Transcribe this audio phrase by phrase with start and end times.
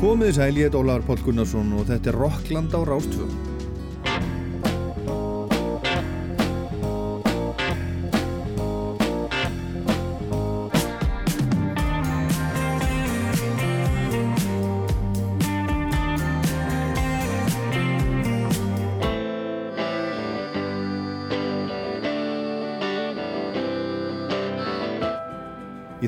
[0.00, 3.49] Komið sæl, ég heit Ólaður Pál Gunnarsson og þetta er Rockland á Rástfjörn.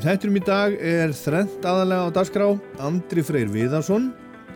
[0.03, 2.45] Þætturum í dag er þrent aðalega á dagskrá.
[2.83, 4.09] Andri Freyr Viðarsson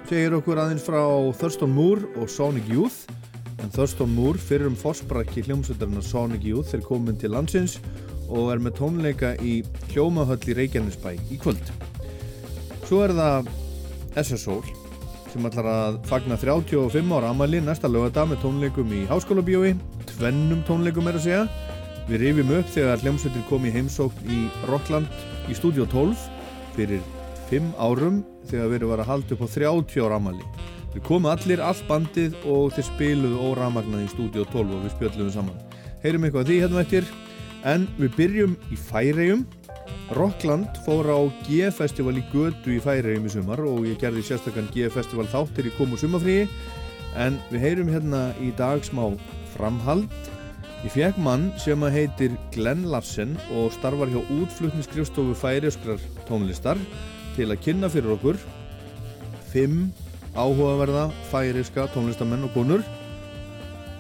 [0.10, 1.00] segir okkur aðeins frá
[1.40, 3.06] Thurston Moore og Sonic Youth.
[3.64, 7.78] En Thurston Moore fyrir um fórsbrakki hljómsveitarna Sonic Youth er komin til landsins
[8.28, 9.62] og er með tónleika í
[9.94, 11.72] hljómahöll í Reykjanesbæ í kvöld.
[12.84, 13.48] Svo er það
[14.20, 14.66] SSOL
[15.32, 19.78] sem ætlar að fagna 35 ára amali næsta lögadag með tónleikum í Háskólabíói.
[20.12, 21.48] Tvennum tónleikum er að segja
[22.08, 24.38] Við rifjum upp þegar hljómsveitin kom í heimsókn í
[24.70, 26.22] Rockland í stúdíu 12
[26.78, 27.02] fyrir
[27.50, 30.46] 5 árum þegar við erum að halda upp á 30 ára amali.
[30.94, 35.34] Við komum allir, allt bandið og þeir spiluðu óramagnað í stúdíu 12 og við spjöldluðum
[35.36, 35.60] saman.
[36.06, 37.12] Heyrum eitthvað því hérna eftir
[37.68, 39.44] en við byrjum í Færegjum.
[40.16, 45.28] Rockland fór á G-festival í Götu í Færegjum í sumar og ég gerði sérstakann G-festival
[45.28, 46.48] þáttir í komu sumafríi
[47.20, 49.10] en við heyrum hérna í dag smá
[49.58, 50.08] framhald
[50.88, 56.80] Ég fekk mann sem að heitir Glenn Larsen og starfar hjá útflutningskrifstofu færiskrar tónlistar
[57.36, 58.40] til að kynna fyrir okkur
[59.52, 59.90] fimm
[60.32, 62.86] áhugaverða færiska tónlistamenn og konur.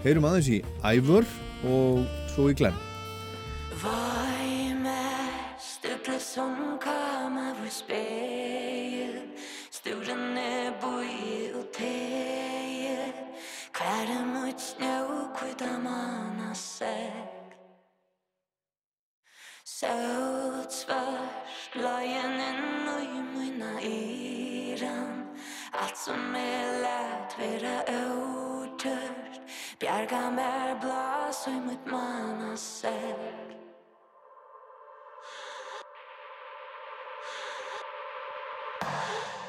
[0.05, 1.27] Heyrum aðeins í Ævör
[1.67, 2.79] og svo í Glenn.
[3.83, 9.27] Vad är mest upplevt som kammer och spegel
[9.71, 12.56] Stolen är boi och tegel
[13.77, 17.57] Перемуть снігу, куди мана сек
[19.63, 25.29] Søt svørst, løyen inn og i munna iran.
[25.77, 29.41] Alt som er lært vera øvtørst
[29.79, 33.43] Bjerga mer blas og imot manna sekk
[38.81, 39.46] Ah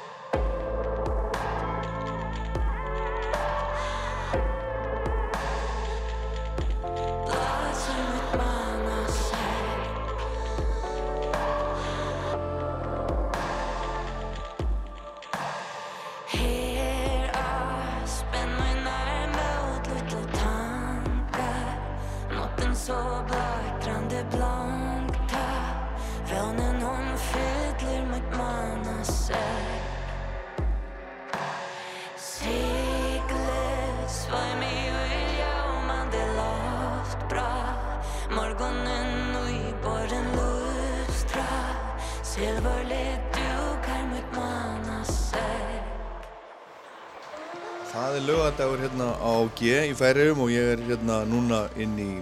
[48.49, 52.17] lögadagur hérna á G í Færiðum og ég er hérna núna inn, í,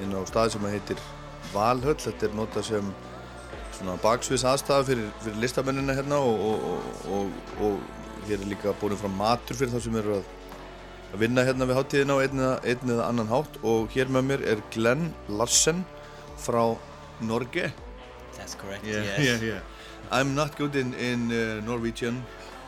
[0.00, 1.00] inn á stað sem heitir
[1.52, 1.98] Valhöll.
[2.00, 2.88] Þetta er notað sem
[3.76, 8.72] svona baksviðs aðstæða fyrir, fyrir listamennina hérna og, og, og, og, og hér er líka
[8.80, 10.32] búin fram matur fyrir þá sem eru að,
[11.12, 14.64] að vinna hérna við háttíðina á einn eða annan hátt og hér með mér er
[14.72, 15.84] Glenn Larsen
[16.40, 16.62] frá
[17.20, 17.68] Norge.
[18.38, 18.86] That's correct.
[18.88, 19.20] Yeah, yes.
[19.20, 19.60] yeah, yeah.
[20.10, 22.24] I'm not good in, in uh, Norwegian.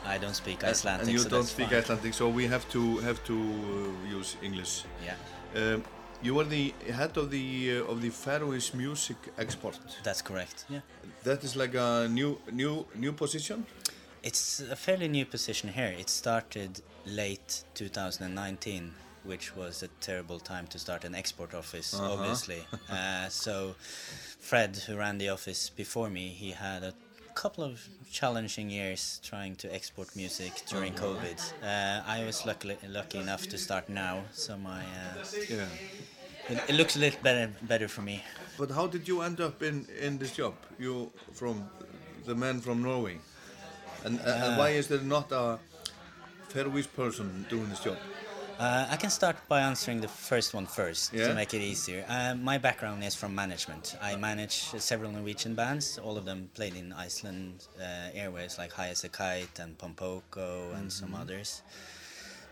[0.07, 1.05] I don't speak Icelandic.
[1.07, 1.79] And you so don't speak fine.
[1.79, 4.85] Icelandic, so we have to have to uh, use English.
[5.05, 5.15] Yeah,
[5.55, 5.83] Um,
[6.23, 9.79] you are the head of the uh, of the Faroese music export.
[10.05, 10.65] that's correct.
[10.69, 10.81] Yeah.
[11.25, 13.65] That is like a new new new position.
[14.23, 15.95] It's a fairly new position here.
[15.99, 18.93] It started late 2019,
[19.25, 22.13] which was a terrible time to start an export office, Uh-huh.
[22.13, 22.63] obviously.
[22.91, 23.75] uh, so,
[24.41, 26.93] Fred, who ran the office before me, he had a
[27.35, 31.07] couple of challenging years trying to export music during Uh-huh.
[31.07, 31.39] COVID.
[31.63, 35.67] Uh, I was lucky, lucky enough to start now, so my uh, Yeah.
[36.49, 38.23] it, it looks a little better better for me.
[38.59, 40.55] But how did you end up in in this job?
[40.79, 41.71] You from
[42.27, 43.19] the man from Norway,
[44.05, 45.59] and, uh, and why is there not a
[46.49, 47.97] Faroese person doing this job?
[48.61, 51.29] Uh, I can start by answering the first one first Yeah.
[51.29, 52.05] to make it easier.
[52.07, 53.97] Uh, my background is from management.
[54.03, 55.97] I manage several Norwegian bands.
[55.99, 60.75] All of them played in Iceland uh, airways like High as a Kite and Pompoko
[60.77, 61.63] and some others.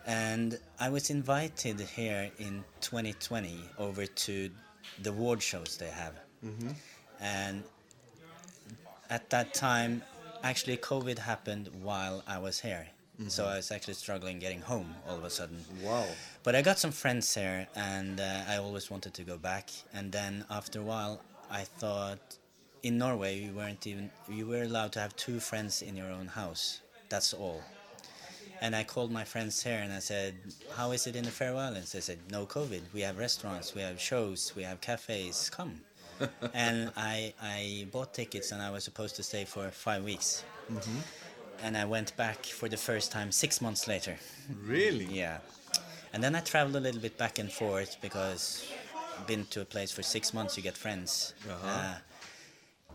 [0.06, 4.50] And I was invited here in 2020 over to
[5.02, 6.14] the award shows they have.
[7.20, 7.64] And
[9.10, 10.02] at that time,
[10.42, 12.86] actually, COVID happened while I was here.
[13.26, 15.64] So I was actually struggling getting home all of a sudden.
[15.82, 16.06] Wow.
[16.44, 19.70] But I got some friends here, and uh, I always wanted to go back.
[19.92, 21.20] And then after a while,
[21.50, 22.38] I thought,
[22.84, 26.28] in Norway, you weren't even you were allowed to have two friends in your own
[26.28, 26.80] house.
[27.08, 27.60] That's all.
[28.60, 30.34] And I called my friends here and I said,
[30.74, 31.92] How is it in the Faroe Islands?
[31.92, 32.82] They said, No COVID.
[32.92, 35.50] We have restaurants, we have shows, we have cafes.
[35.50, 35.80] Come.
[36.54, 40.44] and I, I bought tickets and I was supposed to stay for five weeks.
[41.62, 44.16] And I went back for the first time six months later.
[44.64, 45.06] Really?
[45.06, 45.38] Yeah.
[46.12, 48.70] And then I traveled a little bit back and forth because
[49.26, 51.34] been to a place for six months, you get friends.
[51.48, 51.66] Uh-huh.
[51.66, 51.94] Uh,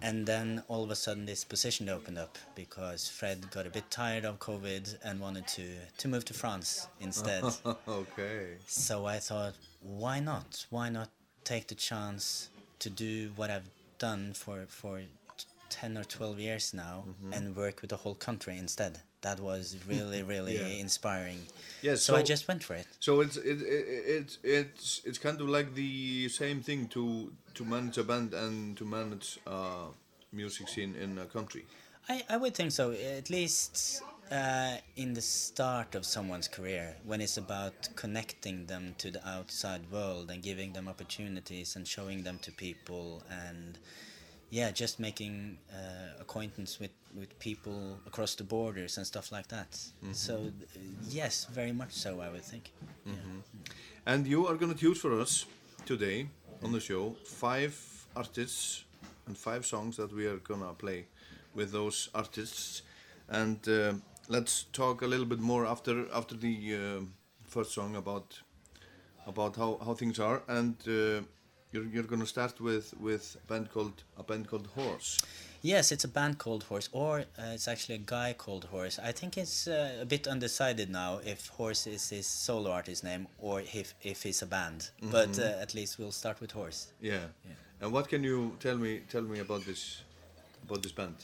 [0.01, 3.89] and then all of a sudden, this position opened up because Fred got a bit
[3.89, 5.67] tired of COVID and wanted to,
[5.97, 7.43] to move to France instead.
[7.87, 8.55] okay.
[8.67, 10.65] so I thought, why not?
[10.69, 11.09] Why not
[11.43, 12.49] take the chance
[12.79, 15.01] to do what I've done for, for
[15.81, 17.33] 10 or 12 years now Mm-hmm.
[17.33, 18.99] and work with the whole country instead?
[19.21, 20.81] That was really, really Yeah.
[20.85, 21.39] inspiring.
[21.81, 22.87] Yes, so, I just went for it.
[22.99, 23.85] So it's it, it,
[24.17, 27.03] it's it's it's kind of like the same thing to
[27.57, 29.87] to manage a band and to manage uh,
[30.31, 31.63] music scene in a country.
[32.09, 37.21] I, I would think so, at least uh, in the start of someone's career, when
[37.21, 42.39] it's about connecting them to the outside world and giving them opportunities and showing them
[42.41, 43.77] to people and
[44.53, 49.71] yeah, just making uh, acquaintance with, with people across the borders and stuff like that.
[50.11, 50.79] So, uh,
[51.09, 52.71] yes, very much so, I would think.
[54.05, 55.45] And you are going to choose for us
[55.85, 56.27] today
[56.63, 57.73] on the show five
[58.15, 58.83] artists
[59.25, 61.07] and five songs that we are gonna play
[61.55, 62.83] with those artists.
[63.29, 63.93] And uh,
[64.27, 67.01] let's talk a little bit more after after the uh,
[67.47, 68.41] first song about
[69.25, 70.43] about how, how things are.
[70.47, 70.75] And
[71.73, 75.19] you're you're gonna start with with a band called a band called Horse.
[75.61, 78.99] Yes, it's a band called Horse, or uh, it's actually a guy called Horse.
[78.99, 83.27] I think it's uh, a bit undecided now if Horse is his solo artist name
[83.39, 84.89] or if if he's a band.
[85.01, 86.91] But uh, at least we'll start with Horse.
[87.01, 87.27] Yeah.
[87.45, 87.55] Yeah.
[87.81, 90.03] And what can you tell me tell me about this
[90.65, 91.15] about this band?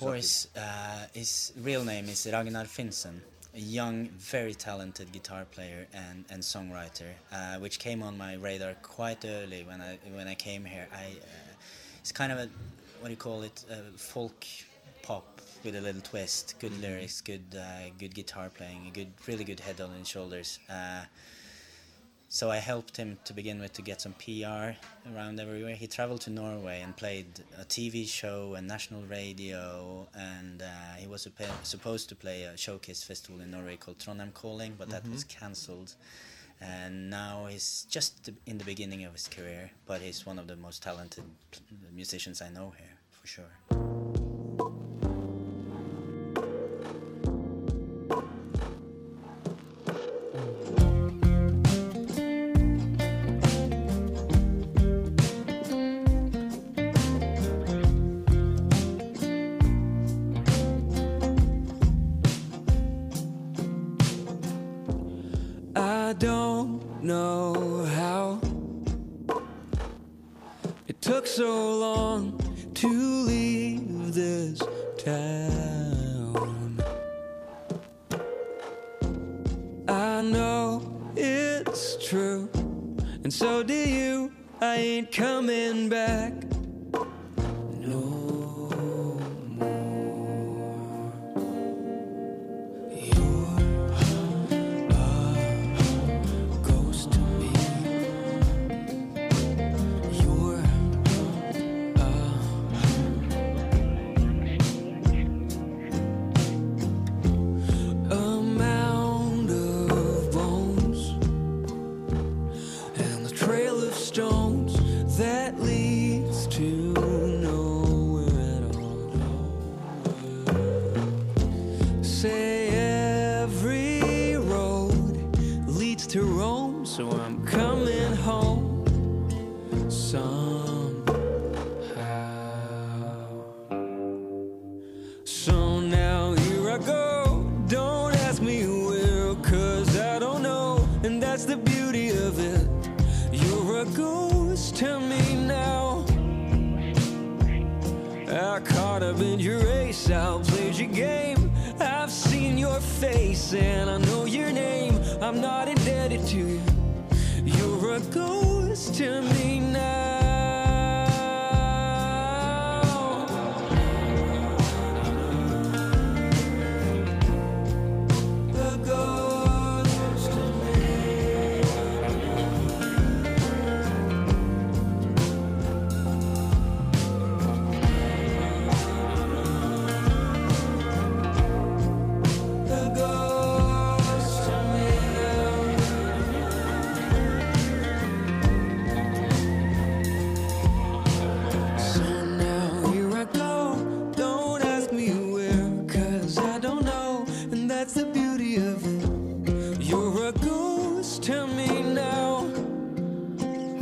[0.00, 3.20] Horse, uh, his real name is Ragnar Finsen,
[3.54, 8.74] a young, very talented guitar player and, and songwriter, uh, which came on my radar
[8.82, 10.88] quite early when I when I came here.
[10.92, 11.54] I uh,
[12.00, 12.48] it's kind of a
[13.00, 14.44] what do you call it, uh, folk
[15.02, 19.44] pop with a little twist, good lyrics, good uh, good guitar playing, a good really
[19.44, 20.58] good head on his shoulders.
[22.34, 24.74] So I helped him to begin with to get some PR
[25.14, 25.76] around everywhere.
[25.76, 31.06] He traveled to Norway and played a TV show and national radio, and uh, he
[31.06, 31.28] was
[31.62, 35.94] supposed to play a showcase festival in Norway called Trondheim Calling, but that was cancelled.
[36.60, 40.56] And now he's just in the beginning of his career, but he's one of the
[40.56, 41.22] most talented
[41.94, 44.23] musicians I know here, for sure.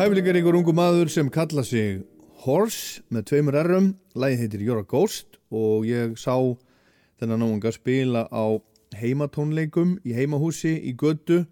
[0.03, 2.01] Hæfileikaríkur ungu maður sem kalla sig
[2.43, 3.85] Horse með tveimur errum,
[4.19, 6.35] lægið heitir You're a Ghost og ég sá
[7.23, 8.59] þennan náunga spila á
[8.99, 11.45] heimatónleikum í heimahúsi í Götu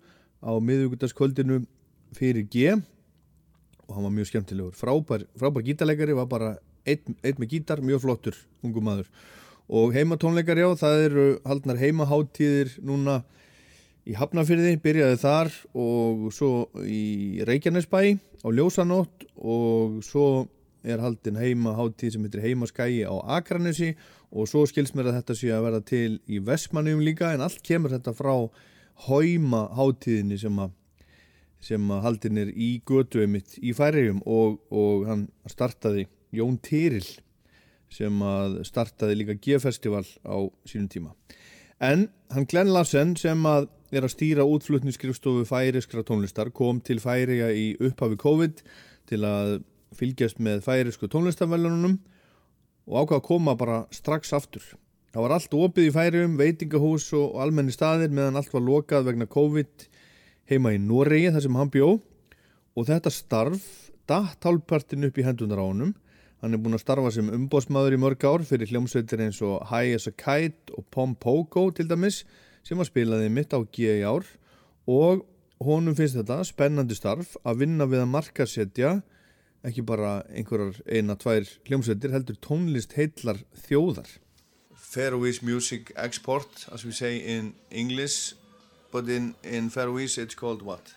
[0.42, 1.60] á miðugutaskvöldinu
[2.18, 2.74] fyrir G.
[3.86, 4.74] Og hann var mjög skemmtilegur.
[4.74, 6.50] Frábær, frábær gítarleikari, var bara
[6.82, 9.06] einn ein með gítar, mjög flottur ungu maður.
[9.70, 13.20] Og heimatónleikari á, það eru haldnar heimaháttíðir núna
[14.10, 16.50] í Hafnafyrði, byrjaði þar og svo
[16.82, 18.00] í Reykjanesbæ
[18.42, 20.48] á Ljósanótt og svo
[20.82, 23.92] er haldin heima háttíð sem heitir Heimaskægi á Akranesi
[24.32, 27.60] og svo skils mér að þetta sé að vera til í Vestmannum líka en allt
[27.66, 28.34] kemur þetta frá
[29.06, 30.76] Hauma háttíðinni sem að
[31.60, 37.04] sem að haldin er í götu einmitt í færiðum og, og hann startaði Jón Tyril
[37.92, 41.12] sem að startaði líka G-festival á sínum tíma
[41.80, 47.50] en hann Glenn Larsen sem að er að stýra útflutningskrifstofu færiskra tónlistar kom til færiða
[47.50, 48.62] í upphafi COVID
[49.10, 49.56] til að
[49.98, 51.96] fylgjast með færisku tónlistarvelunum
[52.86, 54.62] og ákvaða að koma bara strax aftur.
[55.10, 59.26] Það var allt opið í færiðum, veitingahús og almenni staðir meðan allt var lokað vegna
[59.30, 59.88] COVID
[60.50, 61.88] heima í Noregi þar sem hann bjó
[62.78, 63.66] og þetta starf
[64.10, 65.92] datt hálfpartin upp í hendunar á honum.
[66.40, 69.92] Hann er búin að starfa sem umbósmaður í mörg ár fyrir hljómsveitir eins og High
[69.98, 72.22] as a Kite og Pom Pogo til dæmis
[72.64, 74.24] sem var spilaði mitt á G í ár
[74.88, 75.26] og
[75.60, 78.94] honum finnst þetta spennandi starf að vinna við að markasetja
[79.68, 84.08] ekki bara einhverjar eina, tvær hljómsveitir heldur tónlist heitlar þjóðar.
[84.72, 88.32] Faroese Music Export as we say in English
[88.90, 90.94] but in, in Faroese it's called what?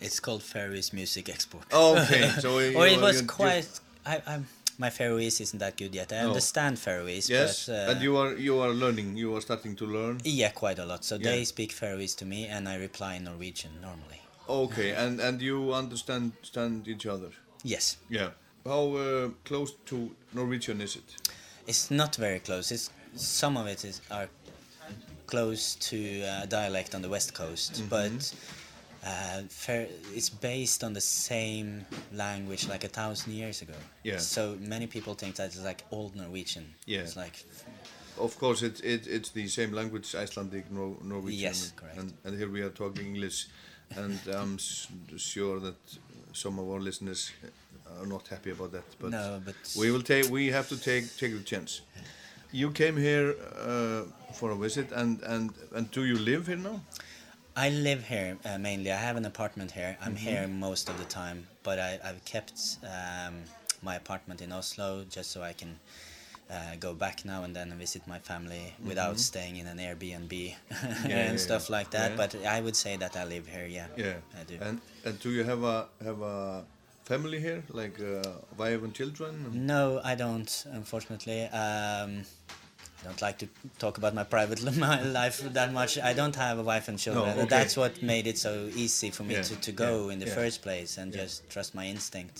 [0.00, 1.66] It's called Faroese Music Export.
[1.72, 3.68] Oh, okay, so you, or it was you- quite.
[4.06, 4.46] I, I'm,
[4.78, 6.12] my Faroese isn't that good yet.
[6.12, 6.28] I No.
[6.28, 9.16] understand Faroese, Yes, but uh, and you are you are learning.
[9.16, 10.20] You are starting to learn.
[10.24, 11.04] yeah, quite a lot.
[11.04, 11.30] So Yeah.
[11.30, 14.20] they speak Faroese to me, and I reply in Norwegian normally.
[14.48, 17.30] Okay, and and you understand understand each other.
[17.64, 18.30] Yes, Yeah.
[18.64, 19.96] How uh, close to
[20.32, 21.16] Norwegian is it?
[21.66, 22.74] it's not very close.
[22.74, 24.28] It's some of it is are
[25.26, 27.88] close to uh, dialect on the west coast, Mm-hmm.
[27.88, 28.34] but
[29.06, 33.74] uh, fair, it's based on the same language like a thousand years ago.
[34.02, 34.18] Yeah.
[34.18, 36.74] So many people think that it's like old Norwegian.
[36.86, 37.00] Yeah.
[37.00, 37.44] It's like
[38.18, 41.40] Of course, it, it it's the same language, Icelandic, Nor- Norwegian.
[41.40, 41.98] Yes, correct.
[41.98, 43.46] And, and here we are talking English,
[43.96, 44.58] and I'm
[45.18, 45.76] sure that
[46.32, 47.32] some of our listeners
[48.00, 48.84] are not happy about that.
[48.98, 50.30] But no, but we will take.
[50.30, 51.82] We have to take take the chance.
[52.52, 56.80] You came here uh, for a visit, and and and do you live here now?
[57.56, 58.92] I live here uh, mainly.
[58.92, 59.96] I have an apartment here.
[60.04, 60.26] I'm Mm-hmm.
[60.28, 63.34] here most of the time, but I, I've kept um,
[63.82, 65.78] my apartment in Oslo just so I can
[66.50, 70.32] uh, go back now and then and visit my family without staying in an Airbnb
[70.70, 71.10] Mm-hmm.
[71.10, 71.76] yeah, and stuff yeah.
[71.78, 72.10] like that.
[72.10, 72.16] Yeah.
[72.16, 73.66] But I would say that I live here.
[73.66, 74.16] Yeah, Yeah.
[74.40, 74.58] I do.
[74.60, 76.64] And and do you have a have a
[77.04, 78.22] family here, like uh,
[78.58, 79.32] wife and children?
[79.66, 80.50] no, I don't.
[80.72, 82.24] Unfortunately, um,
[83.06, 83.48] don't like to
[83.78, 84.60] talk about my private
[85.22, 85.92] life that much.
[86.10, 87.28] I don't have a wife and children.
[87.38, 87.46] okay.
[87.56, 88.52] That's what made it so
[88.84, 90.40] easy for me Yeah, to, to go yeah, in the yeah.
[90.40, 92.36] first place and just trust my instinct.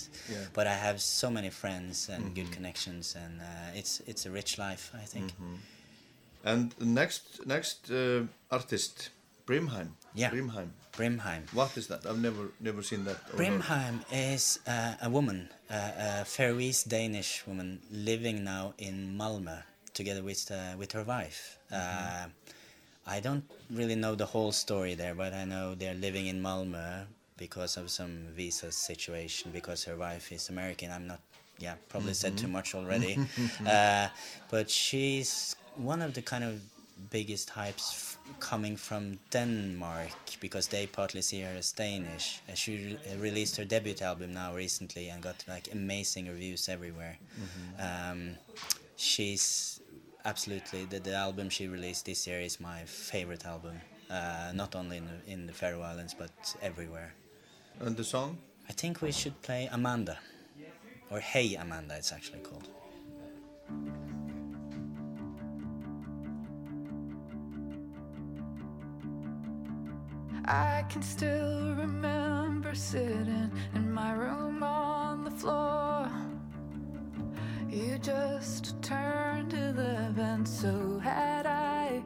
[0.57, 4.51] But I have so many friends and good connections, and uh, it's it's a rich
[4.67, 5.27] life, I think.
[6.43, 9.09] And next next uh, artist,
[9.45, 9.89] Brimheim.
[10.15, 10.31] Yeah.
[10.31, 10.69] Brimheim.
[10.97, 11.43] Brimheim.
[11.53, 12.05] What is that?
[12.09, 13.17] I've never never seen that.
[13.17, 13.37] or heard.
[13.37, 19.57] Brimheim is uh, a woman, uh, a Faroese Danish woman living now in Malmö
[19.97, 21.57] together with uh, with her wife.
[21.71, 22.27] Uh,
[23.15, 23.43] I don't
[23.79, 27.05] really know the whole story there, but I know they're living in Malmö
[27.37, 30.91] because of some visa situation because her wife is American.
[30.91, 31.19] I'm not,
[31.59, 33.17] yeah, probably said too much already.
[33.67, 34.07] uh,
[34.51, 36.59] but she's one of the kind of
[37.11, 40.11] biggest hypes f- coming from Denmark
[40.41, 42.41] because they partly see her as Danish.
[42.49, 47.17] Uh, she re- released her debut album now recently and got like amazing reviews everywhere.
[47.79, 48.35] Um,
[48.95, 49.76] she's
[50.27, 53.79] absolutely the, the album she released this year is my favorite album.
[54.09, 56.31] Uh, not only in the, in the Faroe Islands but
[56.61, 57.13] everywhere.
[57.79, 58.37] And the song?
[58.69, 60.17] I think we should play Amanda,
[61.09, 62.67] or Hey Amanda, it's actually called.
[70.45, 76.09] I can still remember sitting in my room on the floor.
[77.69, 82.01] You just turned 11, so had I.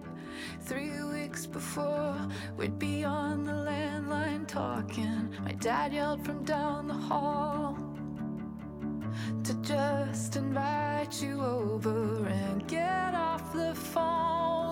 [0.61, 2.17] Three weeks before,
[2.57, 5.33] we'd be on the landline talking.
[5.43, 7.77] My dad yelled from down the hall
[9.43, 14.70] to just invite you over and get off the phone.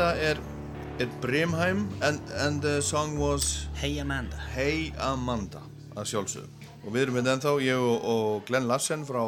[0.00, 0.38] Þetta er,
[1.04, 4.38] er Brimheim and, and the song was Hey Amanda.
[4.54, 5.60] Hey Amanda
[5.92, 6.62] að sjálfsögum.
[6.86, 9.20] Og við erum hérna ennþá, ég og, og Glenn Larsen frá,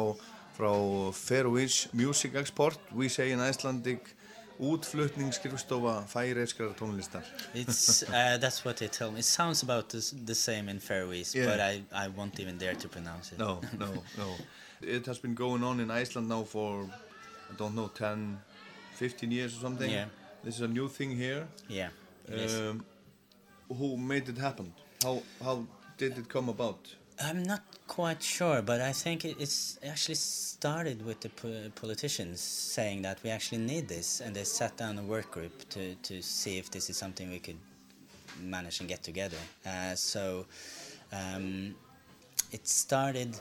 [0.57, 0.71] frá
[1.13, 4.09] Faroese Music Export, we say in Icelandic,
[4.57, 7.21] útflutningsskrifstofa færeiskrar tónlistar.
[7.53, 9.19] It's uh, that's what they tell me.
[9.19, 11.51] It sounds about the, the same in Faroese, Yeah.
[11.51, 13.37] but I, I won't even dare to pronounce it.
[13.37, 14.33] No, no, no.
[14.81, 16.89] It has been going on in Iceland now for,
[17.51, 18.39] I don't know, 10,
[18.95, 19.91] 15 years or something.
[19.91, 20.05] Yeah.
[20.43, 21.47] This is a new thing here.
[21.69, 21.89] Yeah.
[22.29, 22.85] Um,
[23.69, 24.73] who made it happen?
[25.01, 25.65] How, how
[25.97, 26.93] did it come about?
[27.23, 32.41] I'm not quite sure, but I think it, it's actually started with the po- politicians
[32.41, 36.21] saying that we actually need this, and they sat down a work group to, to
[36.21, 37.59] see if this is something we could
[38.41, 39.37] manage and get together.
[39.65, 40.45] Uh, so
[41.13, 41.75] um,
[42.51, 43.37] it started,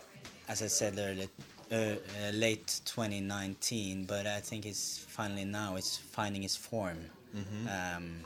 [0.48, 1.26] as I said earlier,
[1.72, 6.98] uh, uh, late 2019, but I think it's finally now it's finding its form.
[7.96, 8.24] Um,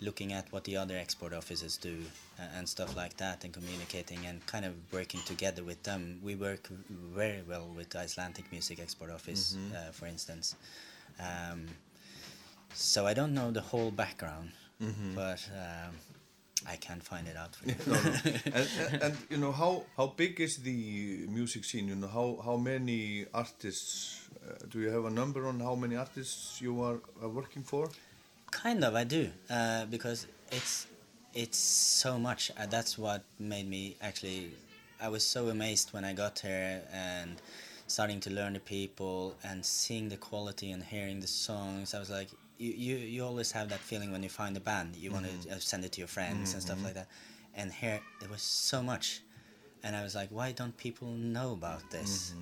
[0.00, 1.96] looking at what the other export offices do
[2.38, 6.20] uh, and stuff like that and communicating and kind of working together with them.
[6.22, 6.68] We work
[7.14, 10.56] very well with the Icelandic Music Export Office, uh, for instance.
[11.18, 11.66] Um,
[12.74, 14.50] so I don't know the whole background,
[15.14, 15.94] but um,
[16.66, 17.76] I can find it out for you.
[17.86, 18.10] no, no.
[18.58, 21.88] and, and, and you know how how big is the music scene?
[21.88, 24.20] You know how how many artists?
[24.44, 27.88] Uh, do you have a number on how many artists you are, are working for?
[28.50, 30.86] Kind of, I do, uh, because it's
[31.34, 32.50] it's so much.
[32.56, 34.52] Uh, that's what made me actually.
[35.00, 37.40] I was so amazed when I got here and
[37.86, 41.94] starting to learn the people and seeing the quality and hearing the songs.
[41.94, 44.96] I was like, you you, you always have that feeling when you find a band,
[44.96, 47.08] you want to uh, send it to your friends and stuff like that.
[47.54, 49.22] And here there was so much,
[49.82, 52.34] and I was like, why don't people know about this?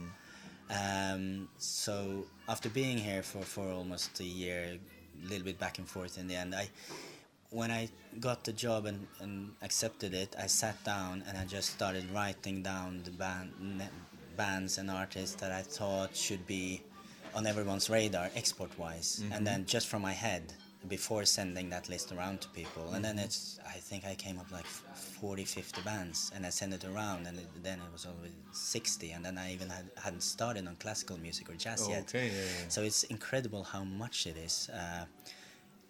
[0.70, 5.86] Um, so after being here for, for almost a year, a little bit back and
[5.86, 6.68] forth in the end, I
[7.50, 11.68] when I got the job and, and accepted it, I sat down and I just
[11.70, 13.52] started writing down the band,
[14.36, 16.82] bands and artists that I thought should be
[17.34, 20.52] on everyone's radar export wise, and then just from my head
[20.88, 24.50] before sending that list around to people and then it's i think i came up
[24.50, 24.82] like f-
[25.20, 29.12] 40 50 bands and i sent it around and it, then it was always 60
[29.12, 32.10] and then i even had, hadn't started on classical music or jazz yet.
[32.12, 32.30] Yeah, yeah.
[32.68, 34.70] so it's incredible how much it is.
[34.70, 35.04] Uh,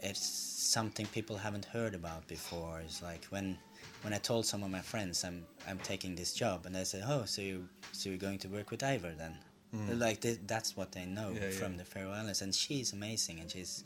[0.01, 2.81] it's something people haven't heard about before.
[2.85, 3.57] It's like when
[4.03, 7.03] when i told some of my friends i'm i'm taking this job and they said
[7.07, 9.35] oh so you so you're going to work with ivor then
[9.73, 11.41] like th- that's what they know Mm.
[11.41, 11.79] Yeah, from yeah.
[11.79, 13.85] the faroe islands and she's amazing and she's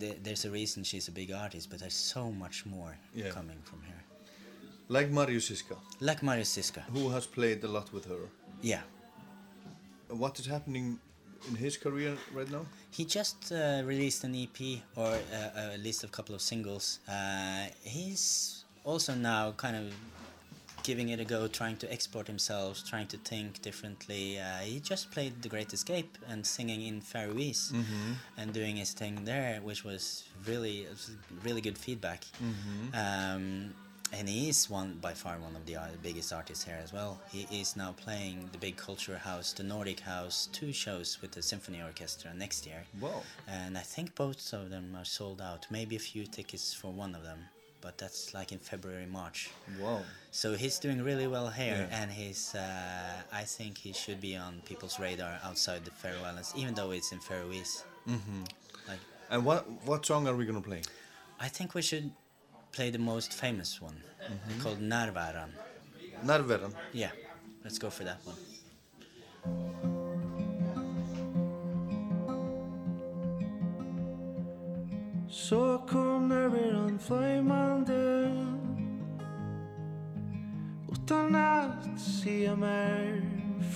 [0.00, 3.30] th- there's a reason she's a big artist, but there's so much more Yeah.
[3.30, 4.00] coming from her.
[4.88, 6.82] Like Mario Siska, Like Mario Siska.
[6.94, 8.28] who has played a lot with her.
[8.62, 8.82] Yeah.
[10.08, 10.98] What is happening
[11.48, 12.64] in his career right now?
[12.90, 14.58] He just uh, released an EP
[14.96, 16.98] or uh, at least a couple of singles.
[17.06, 19.92] Uh, he's also now kind of
[20.88, 24.24] giving it a go, trying to export himself, trying to think differently.
[24.40, 27.64] Uh, he just played The Great Escape and singing in Faroese
[28.38, 30.02] and doing his thing there, which was
[30.48, 31.10] really, was
[31.46, 32.20] really good feedback.
[32.94, 33.74] Um,
[34.16, 37.12] and he is one by far one of the uh, biggest artists here as well.
[37.30, 41.42] He is now playing the big culture house, the Nordic House, two shows with the
[41.42, 42.82] symphony orchestra next year.
[42.98, 43.22] Wow.
[43.46, 45.66] And I think both of them are sold out.
[45.70, 47.40] Maybe a few tickets for one of them,
[47.80, 49.50] but that's like in February, March.
[49.80, 50.00] Wow.
[50.30, 52.00] So he's doing really well here, Yeah.
[52.02, 52.54] and he's.
[52.54, 56.90] Uh, I think he should be on people's radar outside the Faroe Islands, even though
[56.92, 57.84] it's in Faroese.
[58.08, 58.42] Mm-hmm.
[58.88, 60.82] Like, And what what song are we gonna play?
[61.40, 62.10] I think we should
[62.72, 64.02] play the most famous one,
[64.62, 65.50] called Narvaran.
[66.24, 66.72] Narvaran.
[66.92, 67.10] Yeah,
[67.64, 68.36] let's go for that one.
[75.38, 78.30] Så kom över en flammande
[80.92, 83.22] Utan att se mer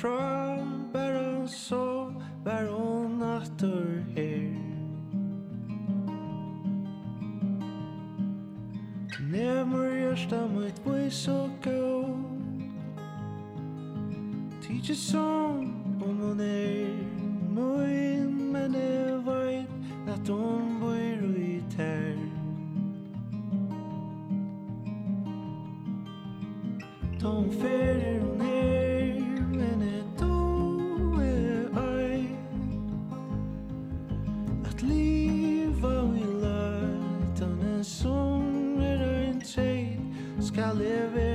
[0.01, 0.59] Fra
[0.93, 2.13] bara så
[2.45, 4.59] Var hon nattor her.
[9.33, 12.19] Nemur hjärsta mitt boi så gå
[14.63, 16.91] Tidje som om hon er
[17.55, 19.69] Moin men jeg vet
[20.09, 22.31] At hon bor roi return
[27.21, 32.29] Tom fer ner men et to er ei
[34.65, 40.01] At liva vi lært an en som er ein tjeit
[40.41, 41.32] skal leve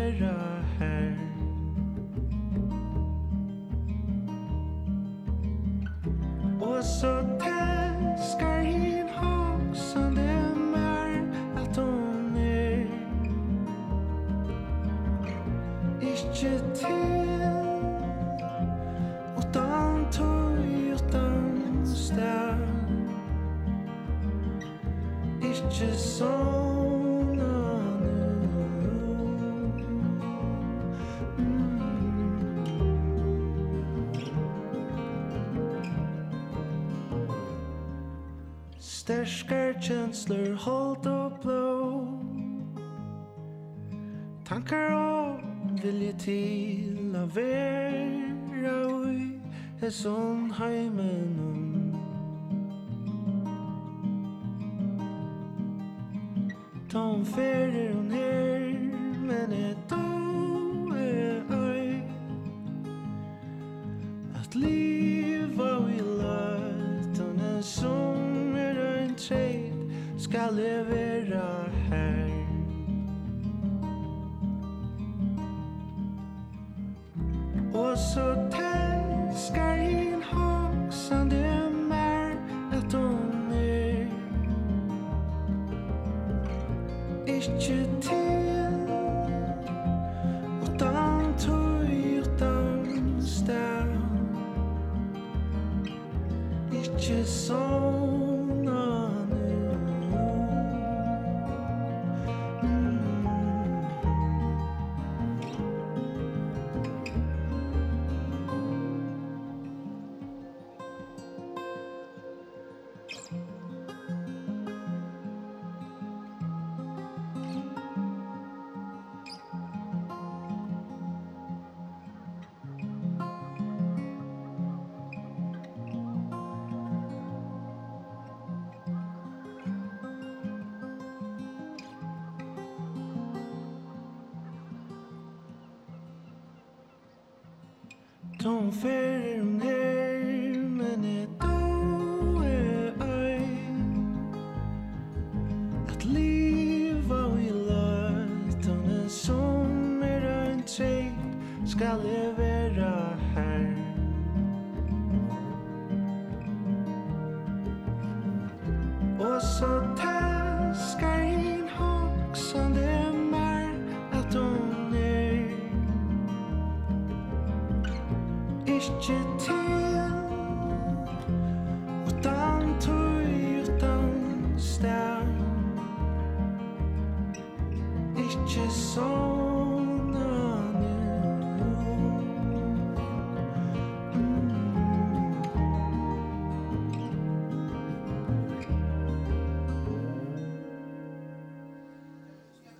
[39.07, 42.07] Sterskar känslor hållt och blå
[44.47, 49.41] Tankar om vilje till av vera ui
[49.81, 51.95] er sån heimenum
[56.89, 57.86] Tom ferir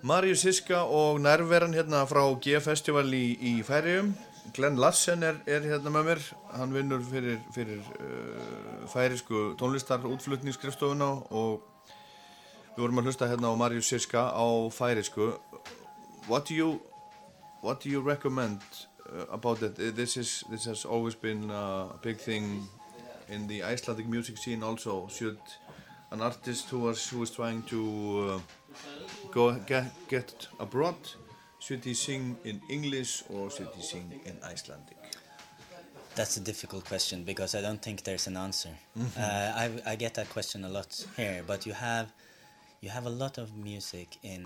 [0.08, 4.14] Marius Siska og nærveran hérna frá G-festival í, í Færiðum
[4.56, 6.22] Glenn Lassen er, er hérna með mér.
[6.56, 11.66] Hann vinnur fyrir, fyrir uh, færisku tónlistar útflutningsskrifstofuna og
[12.78, 15.34] við vorum að hlusta hérna á Marius Siska á færisku
[16.30, 16.80] What do you
[17.62, 18.62] what do you recommend
[19.12, 19.62] uh, about?
[19.64, 22.70] Uh, This is this has always been a big thing
[23.28, 25.10] in the Icelandic music scene also.
[25.10, 25.40] Should
[26.12, 28.40] an artist who was who is trying to uh,
[29.38, 31.00] go get, get abroad
[31.60, 34.98] should he sing in English or should he sing in Icelandic
[36.16, 38.74] That's a difficult question because I don't think there's an answer.
[38.98, 42.08] Uh, I, I get that question a lot here, but you have
[42.84, 44.42] you have a lot of music in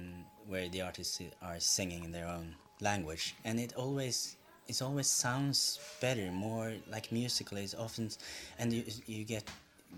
[0.52, 2.48] where the artists are singing in their own
[2.90, 4.18] language, and it always
[4.68, 7.58] it always sounds better, more like musical.
[7.58, 8.06] Is often,
[8.60, 9.44] and you you get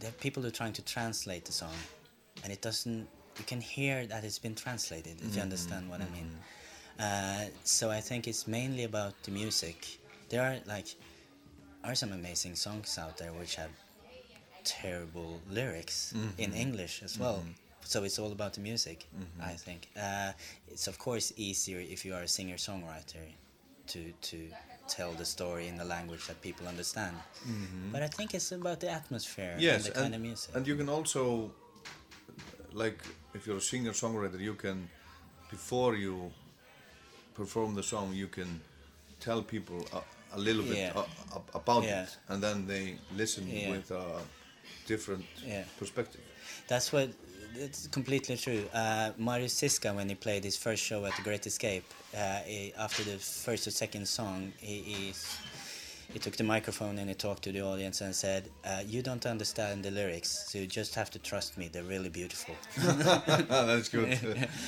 [0.04, 1.78] the people are trying to translate the song,
[2.44, 3.08] and it doesn't.
[3.38, 6.30] You can hear that it's been translated if you mm-hmm, understand what I mean.
[7.00, 7.48] Mm-hmm.
[7.48, 10.00] Uh, so I think it's mainly about the music.
[10.30, 10.88] There are like
[11.84, 13.72] are some amazing songs out there which have
[14.64, 16.58] terrible lyrics in mm-hmm.
[16.66, 17.44] English as well.
[17.86, 19.06] So it's all about the music,
[19.42, 19.90] I think.
[20.00, 20.32] Uh,
[20.68, 23.26] it's of course easier if you are a singer songwriter
[23.88, 24.38] to to
[24.88, 27.16] tell the story in the language that people understand.
[27.92, 30.56] But I think it's about the atmosphere yes and the kind of music.
[30.56, 31.52] and you can also
[32.74, 33.00] like
[33.34, 34.90] if you're a singer songwriter you can
[35.50, 36.32] before you
[37.36, 38.60] perform the song you can
[39.20, 40.94] tell people a, a little bit Yeah.
[41.02, 42.04] a- a- about Yeah.
[42.04, 43.72] it and then they listen Yeah.
[43.72, 44.22] with a
[44.88, 45.26] different
[45.80, 46.22] perspective
[46.68, 47.10] That's what.
[47.56, 48.64] It's completely true.
[48.74, 51.84] Uh, Marius Siska, when he played his first show at the Great Escape,
[52.18, 55.14] uh, he, after the first or second song, he, he
[56.14, 59.26] he took the microphone and he talked to the audience and said, uh, "You don't
[59.26, 61.70] understand the lyrics, so you just have to trust me.
[61.72, 64.12] They're really beautiful." that's good.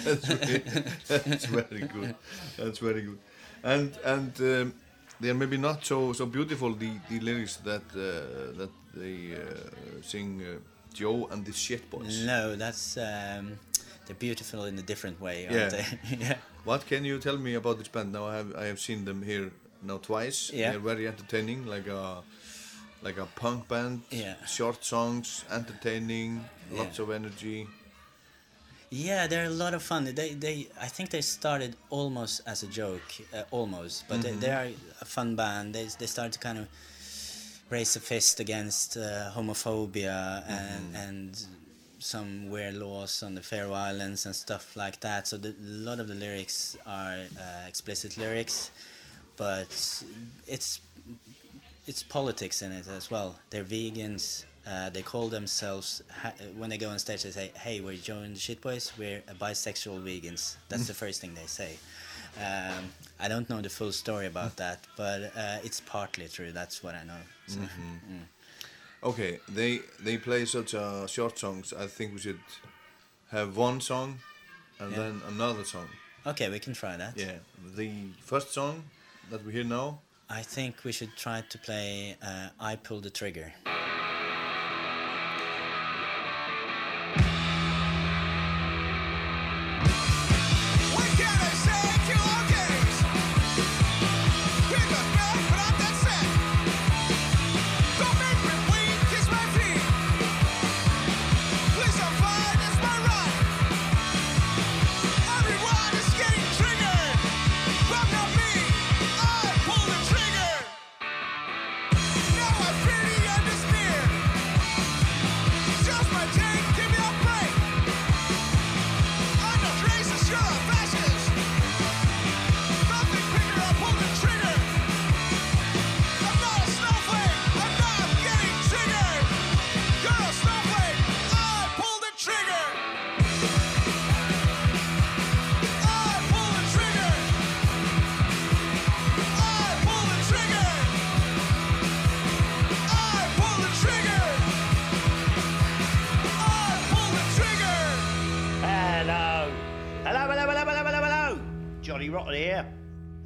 [0.04, 0.60] that's, very,
[1.08, 2.16] that's very good.
[2.58, 3.20] That's very good.
[3.64, 4.74] And and um,
[5.22, 10.02] they are maybe not so so beautiful the, the lyrics that uh, that they uh,
[10.02, 10.60] sing uh,
[10.94, 12.26] Joe and the Shit Boys.
[12.26, 13.60] No, that's um,
[14.06, 15.62] they're beautiful in a different way, Yeah.
[15.62, 16.18] aren't they?
[16.20, 16.38] yeah.
[16.64, 18.12] What can you tell me about this band?
[18.14, 19.52] Now I have I have seen them here
[19.86, 20.52] now twice.
[20.54, 20.72] Yeah.
[20.72, 22.24] They're very entertaining, like a
[23.02, 24.02] like a punk band.
[24.12, 24.36] Yeah.
[24.48, 27.04] Short songs, entertaining, lots Yeah.
[27.04, 27.68] of energy.
[28.90, 30.06] Yeah, they're a lot of fun.
[30.06, 33.02] They, they, I think they started almost as a joke,
[33.34, 34.68] uh, almost, but they, they are
[35.02, 35.74] a fun band.
[35.76, 36.68] They, they started to kind of
[37.70, 41.46] raise a fist against uh, homophobia and and
[42.00, 45.28] some weird laws on the Faroe Islands and stuff like that.
[45.28, 45.56] So the, a
[45.90, 48.70] lot of the lyrics are uh, explicit lyrics,
[49.38, 49.68] but
[50.48, 50.80] it's
[51.88, 53.36] it's politics in it as well.
[53.50, 54.46] They're vegans.
[54.68, 56.02] Uh, they call themselves
[56.58, 57.24] when they go on stage.
[57.24, 58.92] They say, "Hey, we're Joe and the Shit Boys.
[58.98, 61.78] We're bisexual vegans." That's the first thing they say.
[62.38, 66.52] Um, I don't know the full story about that, but uh, it's partly true.
[66.52, 67.22] That's what I know.
[67.48, 68.26] So, mm.
[69.04, 71.72] Okay, they they play such uh, short songs.
[71.72, 72.40] I think we should
[73.32, 74.20] have one song
[74.80, 74.98] and Yeah.
[74.98, 75.88] then another song.
[76.26, 77.14] Okay, we can try that.
[77.16, 77.38] Yeah,
[77.78, 78.84] the first song
[79.30, 80.00] that we hear now.
[80.30, 83.54] I think we should try to play uh, "I Pull the Trigger."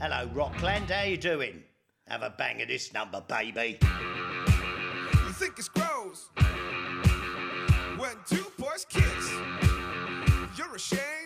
[0.02, 0.90] Hello, Rockland.
[0.90, 1.62] How you doing?
[2.08, 3.78] Have a bang of this number, baby.
[3.82, 6.30] You think it's gross
[7.98, 9.34] when two boys kiss?
[10.58, 11.19] You're ashamed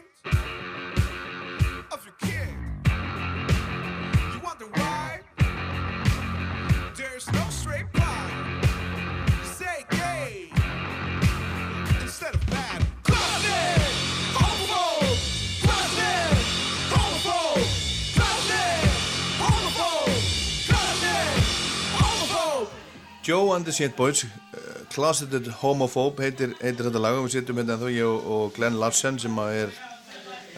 [23.23, 27.61] Joe and the Shit Boys, uh, Closeted Homophobe heitir, heitir þetta lag og við sittum
[27.61, 29.77] hérna þó ég og, og Glenn Larsen sem að er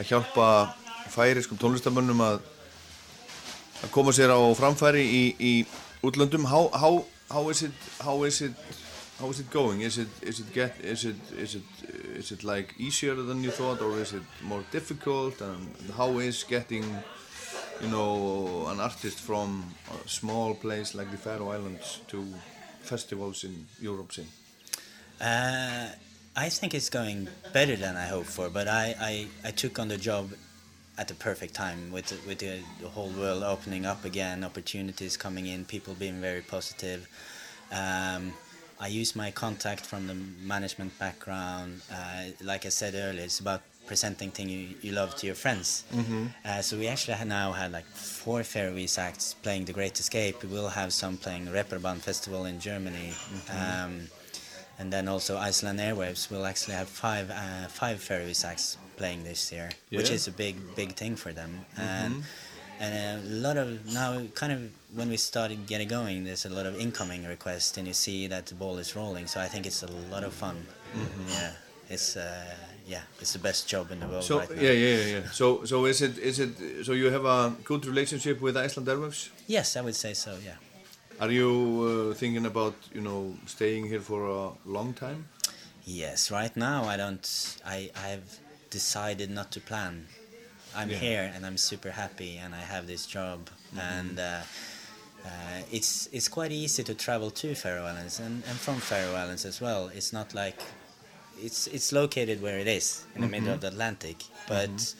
[0.02, 0.48] að hjálpa
[1.14, 2.40] færiskum tónlistamönnum að,
[3.86, 5.54] að koma sér á framfæri í, í
[6.10, 6.48] útlöndum.
[6.50, 8.58] How, how, how is it, how is it,
[9.20, 9.86] how is it going?
[9.86, 11.86] Is it, is it get, is it, is it,
[12.18, 15.40] is it like easier than you thought or is it more difficult?
[15.40, 16.98] And how is getting
[17.82, 22.26] you know, an artist from a small place like the Faroe Islands to
[22.86, 24.28] festivals in Europe scene?
[25.20, 25.88] Uh,
[26.36, 29.88] I think it's going better than I hoped for, but I, I, I took on
[29.88, 30.32] the job
[30.98, 35.46] at the perfect time with with the, the whole world opening up again, opportunities coming
[35.48, 37.08] in, people being very positive.
[37.72, 38.34] Um,
[38.80, 41.82] I use my contact from the management background.
[41.92, 45.84] Uh, like I said earlier, it's about presenting thing you, you love to your friends.
[46.46, 50.42] Uh, so we actually now had like four Faroese acts playing The Great Escape.
[50.44, 53.14] We will have some playing Reeperbahn Festival in Germany.
[53.50, 54.10] Um,
[54.80, 59.52] and then also Iceland Airwaves will actually have five uh, five Faroese acts playing this
[59.52, 61.66] year, which is a big big thing for them.
[61.78, 62.24] And
[62.80, 62.94] and
[63.24, 64.60] a lot of now, kind of
[64.94, 68.48] when we started getting going, there's a lot of incoming requests, and you see that
[68.48, 69.28] the ball is rolling.
[69.28, 70.58] So I think it's a lot of fun.
[71.30, 71.52] Yeah,
[71.90, 72.56] it's uh,
[72.88, 74.62] yeah, it's the best job in the world So right now.
[74.62, 75.32] yeah, yeah, yeah, yeah.
[75.32, 79.30] So so is it is it so you have a good relationship with Iceland Airwaves?
[79.48, 80.32] Yes, I would say so.
[80.46, 80.58] Yeah.
[81.20, 85.26] Are you uh, thinking about you know staying here for a long time?
[85.86, 87.58] Yes, right now I don't.
[87.66, 90.08] I I've decided not to plan.
[90.78, 91.00] I'm Yeah.
[91.00, 94.42] here and I'm super happy and I have this job and uh,
[95.26, 99.46] uh, it's it's quite easy to travel to Faroe Islands and, and from Faroe Islands
[99.46, 99.90] as well.
[99.96, 100.60] It's not like
[101.42, 104.18] it's it's located where it is in the middle of the Atlantic,
[104.48, 104.96] but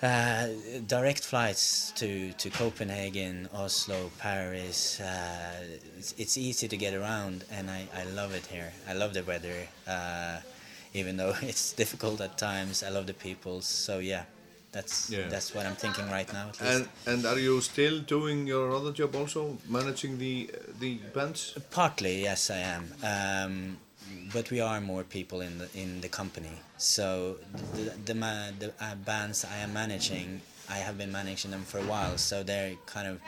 [0.00, 0.46] Uh,
[0.86, 5.00] direct flights to, to Copenhagen, Oslo, Paris.
[5.00, 5.64] Uh,
[5.98, 8.70] it's, it's easy to get around, and I, I love it here.
[8.88, 10.38] I love the weather, uh,
[10.94, 12.84] even though it's difficult at times.
[12.84, 13.60] I love the people.
[13.60, 14.22] So yeah,
[14.70, 15.26] that's Yeah.
[15.28, 16.50] that's what I'm thinking right now.
[16.50, 16.76] At least.
[16.76, 21.56] And and are you still doing your other job also, managing the the bands?
[21.72, 22.84] Partly, yes, I am.
[23.02, 23.78] Um,
[24.32, 26.56] but we are more people in the in the company.
[26.76, 27.36] So
[27.74, 31.78] the the, ma- the uh, bands I am managing, I have been managing them for
[31.78, 32.18] a while.
[32.18, 33.20] So they're kind of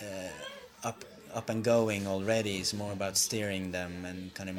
[0.00, 1.04] uh, up
[1.34, 2.58] up and going already.
[2.58, 4.56] It's more about steering them and kind of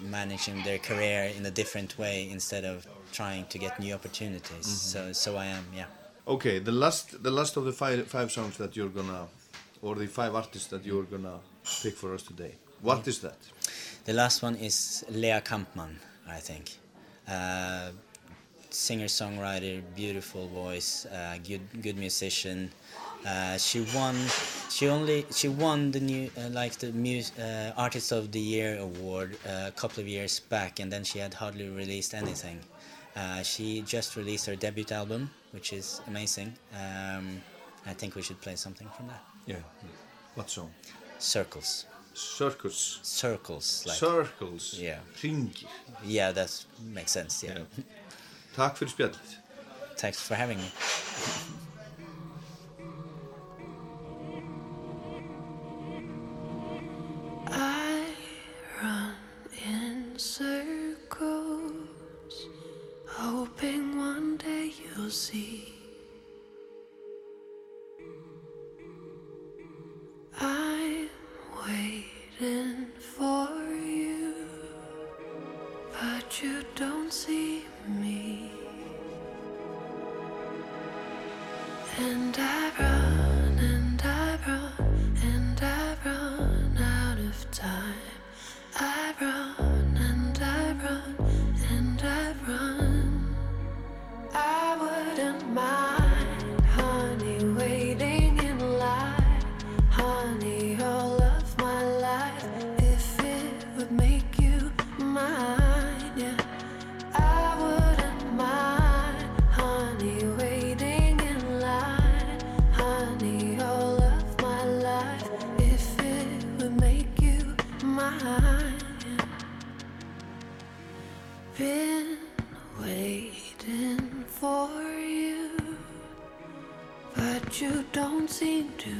[0.00, 4.66] managing their career in a different way instead of trying to get new opportunities.
[4.66, 5.86] So so I am, yeah.
[6.26, 9.26] Okay, the last the last of the five five songs that you're gonna,
[9.80, 11.38] or the five artists that you're gonna
[11.82, 12.54] pick for us today.
[12.80, 13.38] What is that?
[14.04, 15.94] The last one is Lea Kampmann,
[16.28, 16.76] I think.
[17.28, 17.90] Uh,
[18.70, 22.70] singer songwriter, beautiful voice, uh, good good musician.
[23.24, 24.16] Uh, she won.
[24.70, 28.78] She only she won the new uh, like the mus- uh, artist of the year
[28.78, 32.58] award uh, a couple of years back, and then she had hardly released anything.
[33.14, 36.52] Uh, she just released her debut album, which is amazing.
[36.74, 37.40] Um,
[37.86, 39.22] I think we should play something from that.
[39.46, 39.62] Yeah.
[40.34, 40.70] What song?
[41.18, 43.00] Circles, Circus.
[43.02, 44.74] circles, like Circles.
[44.78, 44.98] Yeah.
[45.20, 45.66] Hringir.
[46.04, 47.42] yeah, that makes sense.
[47.42, 47.58] yeah.
[47.76, 47.84] Yeah.
[48.56, 49.36] Takk fyrir spjallið.
[49.96, 50.70] Thanks for having me.
[57.46, 58.04] I
[58.82, 59.14] run
[59.64, 61.72] in circles,
[63.06, 65.71] hoping one day you'll see.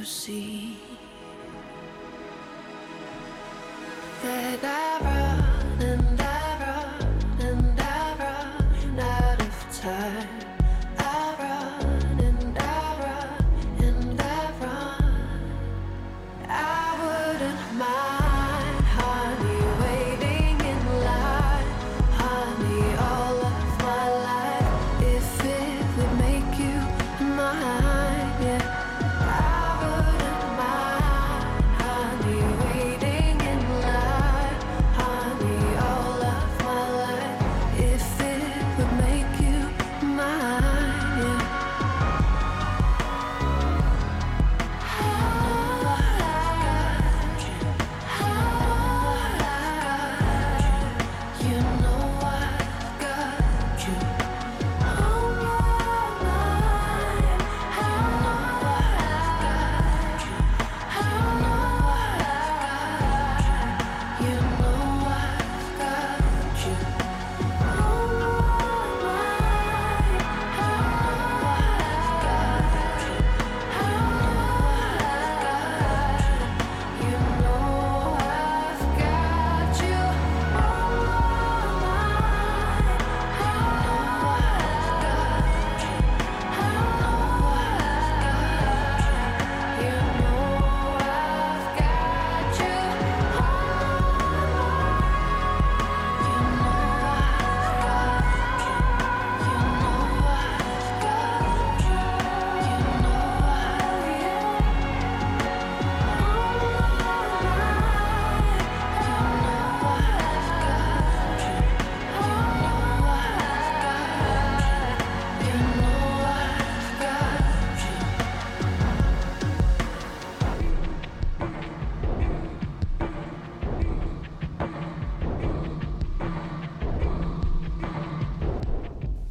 [0.05, 0.52] See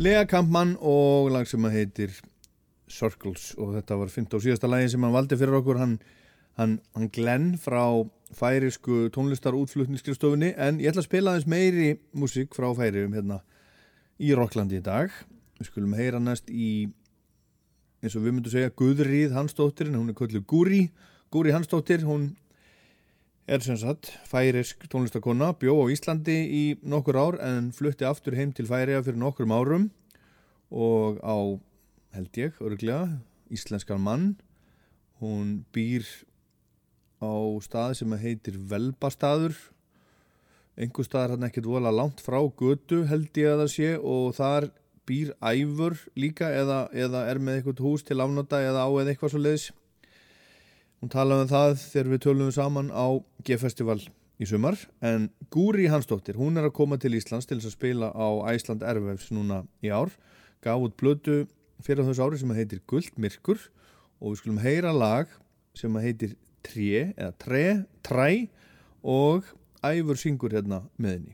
[0.03, 2.15] Lea Kampmann og lag sem að heitir
[2.91, 5.79] Circles og þetta var fint og síðasta lagi sem hann valdi fyrir okkur.
[5.79, 5.93] Hann,
[6.59, 7.85] hann, hann Glenn frá
[8.35, 13.39] færisku tónlistar útflutningskristofunni en ég ætla að spila aðeins meiri músík frá færium hérna
[14.19, 15.15] í Rocklandi í dag.
[15.61, 16.89] Við skulum heyra næst í
[18.03, 20.83] eins og við myndum segja Guðrýð Hansdóttir hún er kölluð Gúri
[21.33, 22.35] Gúri Hansdóttir, hún
[23.47, 28.53] er sem sagt færisk tónlistakonna bjó á Íslandi í nokkur ár en flutti aftur heim
[28.55, 29.91] til færiða fyrir nokkur árum
[30.71, 31.59] og á
[32.15, 33.19] held ég, örglega
[33.53, 34.37] íslenskan mann.
[35.21, 36.07] Hún býr
[37.23, 37.33] á
[37.63, 39.57] stað sem heitir Velbastaður.
[40.77, 44.71] Einhver staðar hann ekkert vola langt frá götu held ég að það sé og þar
[45.07, 49.35] býr æfur líka eða, eða er með eitthvað hús til afnóta eða á eða eitthvað
[49.35, 49.71] svo leiðis
[51.03, 53.07] hún talaði um það þegar við tölum saman á
[53.43, 53.99] G-festival
[54.39, 58.11] í sumar en Gúri Hansdóttir, hún er að koma til Íslands til þess að spila
[58.15, 60.15] á Æsland Erfæfs núna í ár,
[60.63, 61.43] gaf út blödu
[61.83, 63.59] fyrir þessu ári sem heitir Guldmyrkur
[64.23, 65.31] og við skulum heyra lag
[65.75, 67.65] sem heitir Tré eða Tre,
[68.07, 68.29] Træ
[69.03, 69.49] og
[69.83, 71.33] Æfur syngur hérna með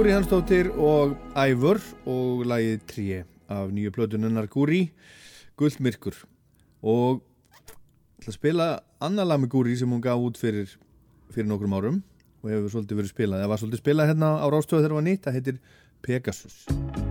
[0.00, 1.76] Gúri Hansdóttir og Ævur
[2.08, 3.18] og lagið Tré
[3.52, 4.94] af nýju plötununnar Guri
[5.60, 6.16] Gullmyrkur.
[6.80, 7.20] Og
[8.16, 8.70] ætla að spila
[9.04, 10.72] annar lag með Guri sem hún gaf út fyrir,
[11.28, 12.00] fyrir nokkrum árum
[12.40, 13.44] og hefur svolítið verið spilað.
[13.44, 15.64] Eða var svolítið spilað hérna á rástöðu þegar það var nýtt það heitir
[16.00, 17.09] Pegasus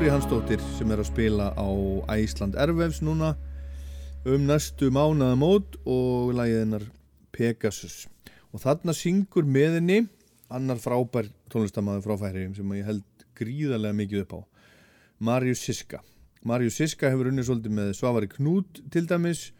[0.00, 1.68] Gúri Hansdóttir sem er að spila á
[2.16, 3.34] Æsland Ervefs núna
[4.24, 6.84] um næstu mánaðamót og lagið hennar
[7.36, 8.06] Pegasus.
[8.48, 9.98] Og þarna syngur með henni
[10.48, 14.40] annar frábær tónlistamæður frá færiðum sem ég held gríðarlega mikið upp á.
[15.28, 16.00] Marius Siska.
[16.48, 19.50] Marius Siska hefur unnið svolítið með Svavari Knút til dæmis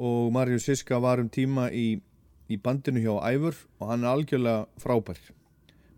[0.00, 2.00] og Marius Siska var um tíma í,
[2.48, 5.20] í bandinu hjá Æfur og hann er algjörlega frábær.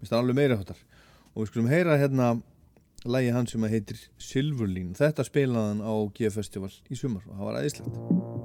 [0.00, 0.82] Minnst það alveg meira þáttar
[1.30, 2.32] og við skulum heyra hérna
[3.04, 7.60] lægi hans sem heitir Silverlín þetta spilaði hann á G-festival í sumar og það var
[7.60, 8.43] aðeinslegt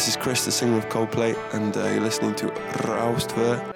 [0.00, 3.69] this is Chris, the singer of Coldplay, and uh, you're listening to Raustver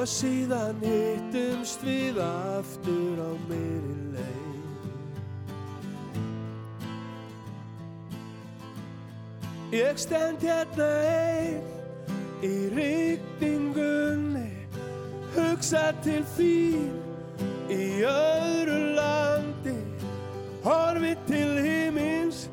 [0.00, 4.54] Og síðan hittumst við aftur á meiri leið.
[9.76, 11.60] Ég stend hérna einn
[12.40, 14.48] í rigningunni
[15.36, 16.96] Hugsa til þín
[17.68, 19.76] í öðru landi
[20.64, 22.46] Horfi til himins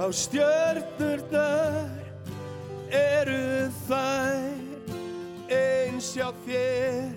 [0.00, 1.92] á stjörnurnar.
[2.88, 4.53] Eru þær
[6.12, 7.14] hjá þér.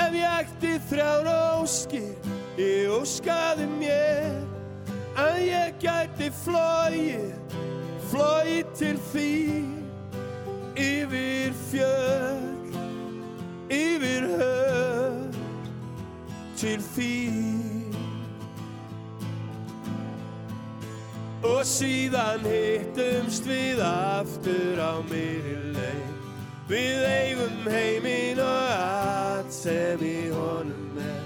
[0.00, 1.28] Ef ég ætti þrjár
[1.60, 4.42] óskir Ég óskaði mér.
[5.18, 7.56] Að ég gæti flóið
[8.10, 9.72] Flóið til þín.
[10.80, 12.76] Yfir fjöll
[13.70, 15.40] Yfir höf
[16.60, 17.96] Til þín.
[21.40, 26.09] Og síðan hittumst við aftur á meiri leið
[26.70, 31.24] Við eigum heiminn og allt sem í honum er.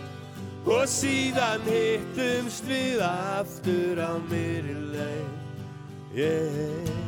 [0.65, 5.33] Og síðan hittumst við aftur á meiri leið.
[6.15, 7.04] Yeah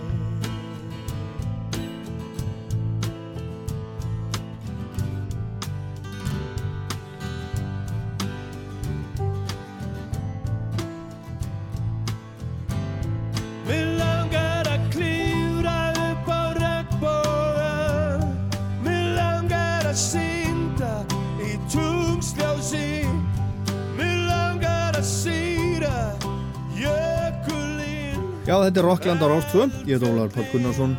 [28.66, 30.94] þetta er Rockland á Rástfö, ég heit Ólaður Páll Gunnarsson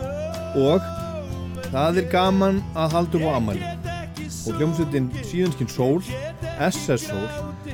[0.55, 0.85] og
[1.73, 3.71] það er gaman að halda upp á amæli
[4.47, 5.99] og hljómsveitin Síðanskinn Sól,
[6.63, 7.25] SS Sól,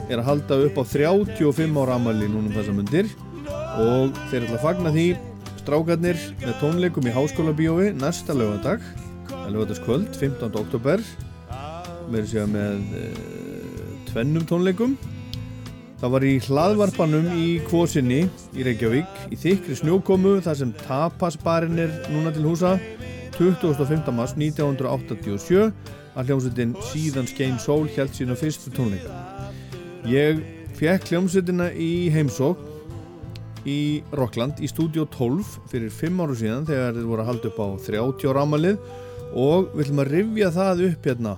[0.08, 3.12] er að halda upp á 35 ára amæli núna um þessa mundir.
[3.78, 5.06] Og þeir ætla að fagna því
[5.62, 8.82] strákarnir með tónleikum í Háskóla Bíói næsta lögadag,
[9.54, 10.50] lögadagskvöld, 15.
[10.58, 11.06] oktober,
[12.10, 13.08] með sér með e,
[14.10, 14.98] tvennum tónleikum
[16.04, 18.26] Það var í hlaðvarpanum í Kvosinni
[18.60, 22.74] í Reykjavík í þykri snjókomu þar sem tapasbarinn er núna til húsa
[23.38, 24.12] 25.
[24.12, 25.70] mars 1987
[26.20, 29.16] að hljómsveitin síðan Skein Sól held sína fyrstu tónleika.
[30.04, 30.44] Ég
[30.76, 32.60] fekk hljómsveitina í heimsók
[33.64, 37.64] í Rockland í stúdíu 12 fyrir 5 áru síðan þegar þeir voru að halda upp
[37.64, 38.88] á 30 ára amalið
[39.40, 41.38] og við ætlum að rifja það upp hérna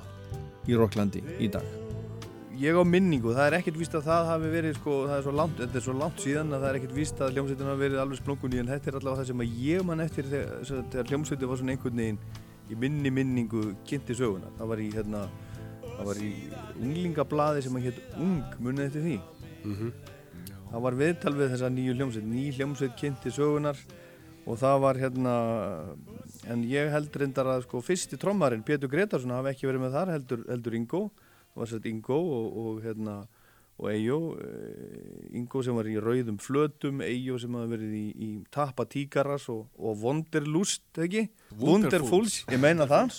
[0.66, 1.75] í Rocklandi í dag
[2.60, 5.34] ég á minningu, það er ekkert víst að það hafi verið sko, það er svo
[5.36, 8.01] langt, þetta er svo langt síðan að það er ekkert víst að hljómsveitin hafi verið
[8.03, 11.51] alveg splungunni en þetta er allavega það sem að ég man eftir þegar, þegar hljómsveitin
[11.51, 12.22] var svona einhvern veginn
[12.66, 14.51] í minni minningu kynnti söguna.
[14.58, 15.26] Það var í hérna
[15.86, 16.32] það var í
[16.82, 19.18] unglingablaði sem að hétt Ung munið eftir því?
[20.72, 22.26] Það var viðtal við þessa nýju hljómsveit.
[22.30, 23.80] Ný hljómsveit kynnti sögunar
[24.45, 25.36] og það var hérna
[26.51, 30.12] en ég held reyndar að sko fyrsti trommarinn Pétur Gretarsson hafi ekki verið með þar
[30.14, 31.01] heldur, heldur Ingo
[31.56, 33.24] var sett Ingo og, og hérna
[33.76, 38.30] og Eyjó, eh, Ingo sem var í rauðum flötum, Eyjó sem hafi verið í, í
[38.56, 41.26] Tappa Tíkaras og, og Wonderlust, ekki?
[41.60, 43.18] Wonderfuls, ég meina það.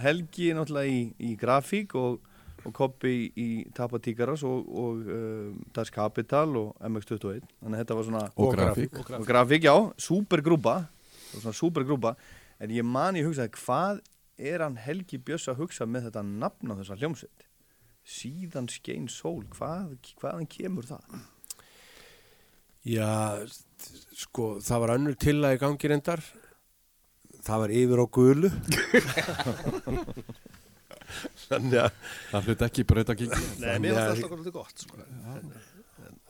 [0.00, 2.22] Helgi náttúrulega í, í grafík og,
[2.64, 7.82] og Koppi í, í Tappa Tíkaras og, og uh, Das Kapital og MX21 þannig að
[7.82, 8.98] þetta var svona Og grafík.
[9.20, 9.76] og grafík, já,
[10.08, 10.78] supergrúpa.
[11.34, 12.16] Svona supergrúpa.
[12.62, 14.00] En ég man ég hugsaði hvað
[14.40, 17.44] er hann Helgi Björs að hugsa með þetta nafn á þessa hljómsveit
[18.02, 21.20] síðan skein sól hvað, hvaðan kemur það?
[22.82, 23.38] Já,
[24.18, 26.22] sko, það var önnur til að í gangi reyndar.
[27.42, 28.50] Það var yfir á gulu.
[31.46, 32.00] Þannig að...
[32.30, 33.38] Það hlut ekki breyta gengi.
[33.62, 34.94] Nei, mér finnst alltaf svolítið gott sko.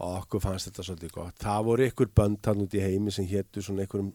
[0.03, 1.39] Okkur fannst þetta svolítið gott.
[1.41, 4.12] Það voru ykkur bönd hann út í heimi sem héttu svona ykkurum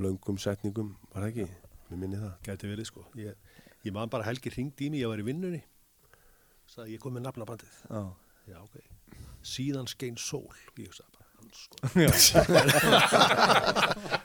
[0.00, 1.46] löngum setningum, var það ekki?
[1.90, 2.34] Mér minni það.
[2.46, 3.36] Gæti verið sko Ég,
[3.84, 5.60] ég man bara Helgi ringdi í mig, ég var í vinnunni
[6.74, 8.02] Sagði ég kom með nafnabandið Já.
[8.50, 8.76] Já, ok.
[9.46, 10.48] Síðan skein sól
[10.80, 11.74] Ég hugsaði bara, hann sko.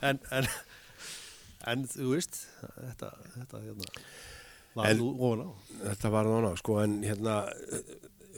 [0.10, 0.46] En, en
[1.70, 3.88] En þú veist Þetta, þetta hérna
[4.80, 5.46] Var En- nú ofan á?
[5.90, 7.36] Þetta var það ná, sko, en hérna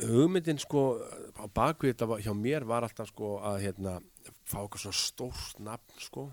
[0.01, 0.81] hugmyndin sko
[1.37, 3.93] á bakvið þetta var, hjá mér var alltaf sko að hérna
[4.47, 6.23] fá eitthvað svona stórt nafn sko.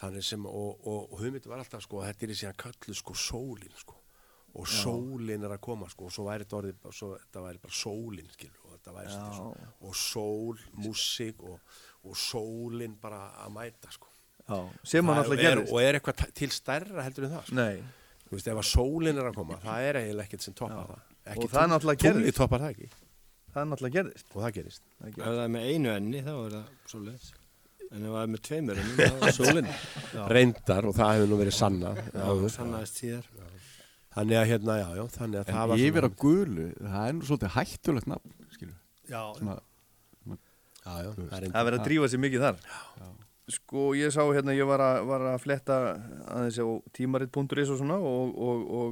[0.00, 2.94] Þannig sem og, og, og hugmyndin var alltaf sko að þetta er í síðan kallu
[2.96, 3.94] sko sólin sko
[4.54, 7.76] og sólin er að koma sko og svo væri þetta orðið svo, þetta væri bara
[7.80, 9.32] sólin skilur og þetta væri Já.
[9.36, 9.50] svo,
[9.86, 11.60] og sól, músík og,
[12.04, 14.08] og sólin bara að mæta sko
[14.50, 15.72] Já, sem hann Það alltaf er- gerðist.
[15.72, 17.54] og er eitthvað til stærra heldur en það sko.
[17.60, 17.76] Nei.
[18.26, 20.98] þú veist ef að sólin er að koma það er eiginlega ekkert sem toppar það
[21.30, 22.02] ekki Og það tungl- náttúrulega
[22.40, 22.88] toppar það ekki
[23.50, 24.26] Það er náttúrulega gerðist.
[24.34, 27.30] og það gerist Ef það er með einu enni þá er það svoleiðis.
[27.90, 29.70] En ef það er með tveimur enni þá er sólinn.
[30.14, 30.20] Já.
[30.30, 31.56] reyndar og það hefur nú verið
[32.14, 32.52] Já, áður.
[32.54, 33.26] sannaðist síðar.
[34.16, 37.12] Þannig að hérna, já, já, þannig að það En var yfir á gulu, það er
[37.16, 38.78] nú svolítið hættulegt nafn, skilur.
[39.10, 39.22] Já.
[39.38, 39.56] Svona,
[40.30, 40.34] já,
[41.04, 42.56] já, það er Það verður að drífa sér mikið þar.
[43.50, 45.74] Sko, ég sá hérna, ég var að, var að fletta
[46.30, 48.90] aðeins á tímarit.is og svona og, og, og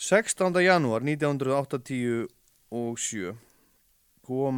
[0.00, 0.60] 16.
[0.64, 3.34] janúar 1987
[4.24, 4.56] kom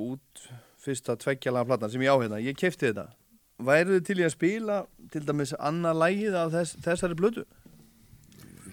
[0.00, 0.48] út
[0.80, 3.06] fyrsta tveggjalaga platan sem ég á hérna, ég kefti þetta.
[3.60, 4.76] Værið þið til í að spila
[5.12, 7.42] til dæmis annað lægið af þess, þessari blödu?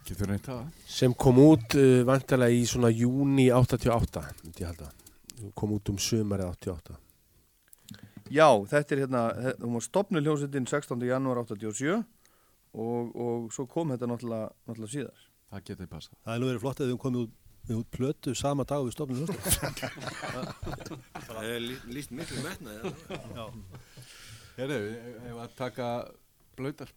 [0.08, 0.68] Getur reynt það?
[0.88, 4.91] sem kom út uh, vantarlega í svona júni 88 myndi ég halda
[5.60, 6.95] kom út um sumarið 88
[8.28, 9.20] Já, þetta er hérna,
[9.62, 10.99] hún var stopnu hljómsveitin 16.
[11.08, 15.22] janúar 87 og, og svo kom þetta náttúrulega, náttúrulega síðar.
[15.47, 16.18] Það getur passað.
[16.26, 17.38] Það er nú verið flott að við höfum komið út,
[17.70, 19.80] við út plötu sama dag við stofnum hljómsveit.
[21.30, 22.91] Það er lí- lýst miklu metnaði.
[23.16, 23.45] Já.
[24.58, 24.82] Herru,
[25.32, 25.88] ef að taka
[26.60, 26.91] blöytar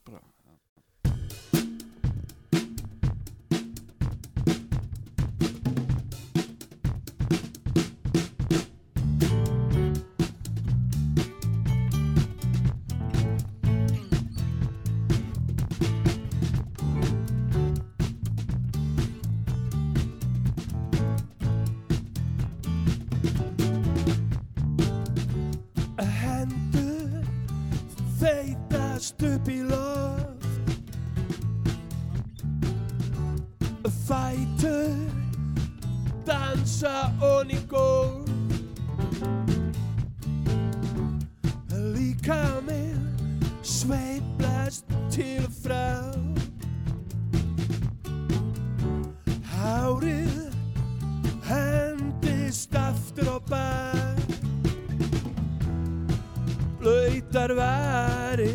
[57.30, 58.54] Blöytar vari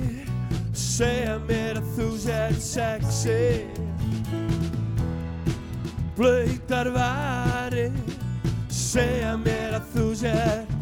[0.75, 3.63] Segja mér að þú sér sexy.
[6.17, 7.87] Blöytar vari
[8.67, 10.74] Segja mér að þú sér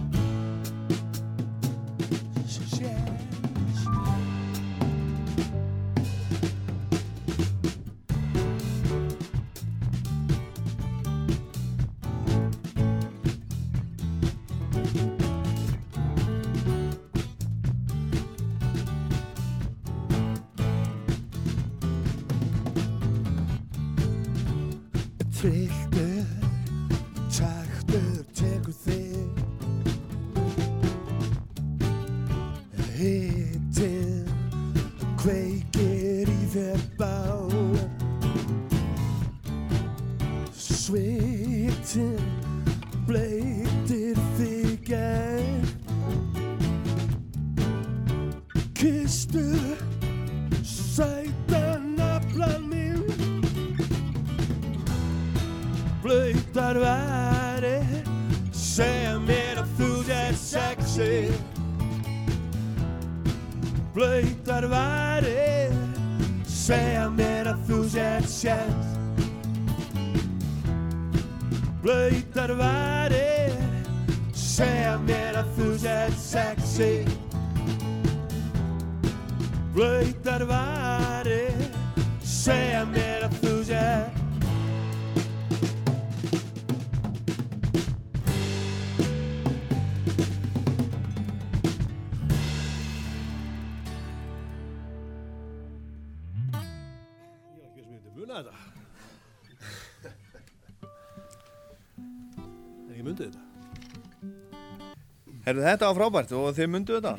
[105.53, 107.11] Herðu, þetta var frábært og þið myndu þetta?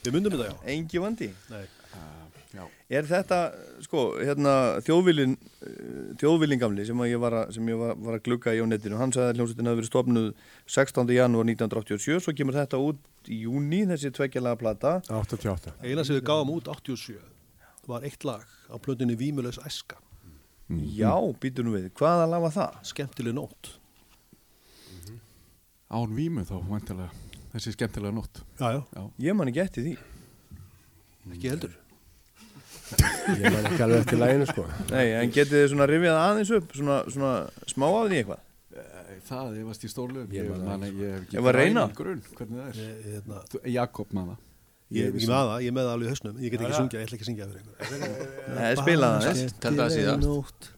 [0.00, 0.72] Við myndum þetta, já.
[0.72, 1.26] Engi vandi?
[1.50, 1.66] Nei.
[2.56, 2.62] já.
[2.96, 3.40] Er þetta,
[3.84, 4.54] sko, hérna,
[4.86, 5.34] þjóðvilin,
[6.22, 8.66] þjóðvilin gamli sem að ég var að, sem ég var, var að glugga í á
[8.70, 10.32] netinu, hann sagði að hljómsveitin hafi verið stofnuð
[10.72, 11.14] 16.
[11.18, 14.96] janúar 1987, svo kemur þetta út í júni, þessi tveggjalaga plata.
[15.20, 15.76] 88.
[15.84, 17.20] Eina sem við gáum út 87
[17.90, 20.00] var eitt lag á plöndinni Vímulegs æska.
[20.96, 22.80] Já, býtur nú við, hvaða lag var það?
[22.88, 23.74] Skemmtileg nótt.
[25.90, 27.29] Án vímu þá, vantilega.
[27.50, 28.42] Þessi skemmtilega nótt.
[28.60, 28.80] Já, já.
[28.94, 29.02] já.
[29.26, 29.94] Ég man ekki eftir því.
[31.34, 31.72] Ekki heldur.
[32.90, 36.72] Ég man ekki alveg eftir læginu sko Nei, en getið þið svona rifjað aðeins upp
[36.74, 37.32] svona, svona
[37.70, 41.36] smá af því eitthvað Eh, Það, ég varst í stórlöfum Ég Ég, ég hef ekki
[41.38, 41.84] Ég var reyna.
[41.94, 44.32] grunn, hvernig það er Ég- hérna- Þú- Jakob það
[44.90, 46.60] Ég er vissi ekki með það, ég er með það alveg í hausnum Ég get
[46.60, 49.82] ekki Já, sungja, ég ætla ekki að syngja fyrir ykkur Nei, spila það þess Teldu
[49.84, 50.22] það síðast.
[50.26, 50.70] Nótt.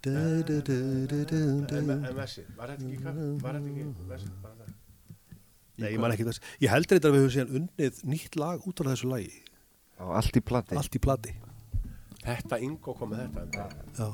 [0.00, 0.12] Du,
[0.48, 1.76] du, du, du, du, du.
[1.76, 2.96] En en Messi, var þetta ekki
[3.44, 4.39] Var þetta ekki þetta
[5.80, 6.42] Nei, ég man ekki þess.
[6.60, 9.30] Ég heldur þetta að við höfum síðan unnið nýtt lag út af þessu lagi.
[9.96, 10.76] Já, allt í plati.
[10.80, 11.36] Allt í plati.
[12.20, 14.10] Þetta Ingo kom með þetta enda, Já.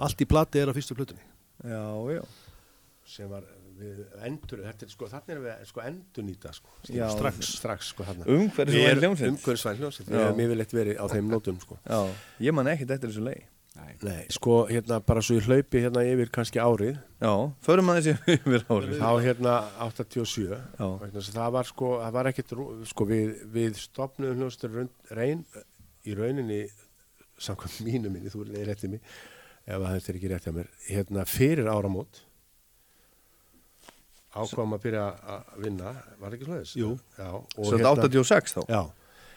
[0.00, 1.24] Allt í plati er á fyrstu plötunni.
[1.66, 1.82] Já,
[2.14, 2.22] já.
[3.10, 3.44] Sem var
[3.80, 7.06] við endur þetta er sko þannig er við sko endur nýta sko Já.
[7.14, 7.54] strax.
[7.60, 8.26] Strax sko þarna.
[8.30, 9.32] Umhverfisvæn hljómsveit.
[9.34, 10.10] umhverfisvæn hljómsveit.
[10.10, 10.20] Já.
[10.26, 11.78] erum yfirleitt verið á þeim nótum sko.
[11.84, 12.00] Já,
[12.46, 13.42] ég man ekkert eftir þessu leið
[14.00, 17.32] Nei, sko hérna bara svo ég hlaupi hérna yfir kannski árið Já,
[17.66, 20.86] förum aðeins yfir árið þá hérna 87 Já.
[20.86, 22.54] að það var sko það var ekkert
[22.94, 25.44] sko við, við stopnum hljómsveitur raun- reyn
[26.08, 26.62] í rauninni
[27.40, 29.04] samkvæmt mínu minni, þú er réttið mig
[29.68, 32.22] ef að þetta er ekki rétt hjá mér hérna fyrir áramót
[34.30, 35.04] ákvæm að byrja
[35.34, 36.72] að vinna var ekki svoleiðis?
[36.78, 36.90] Jú.
[37.18, 38.80] Já, Svo þetta 86 þá Já,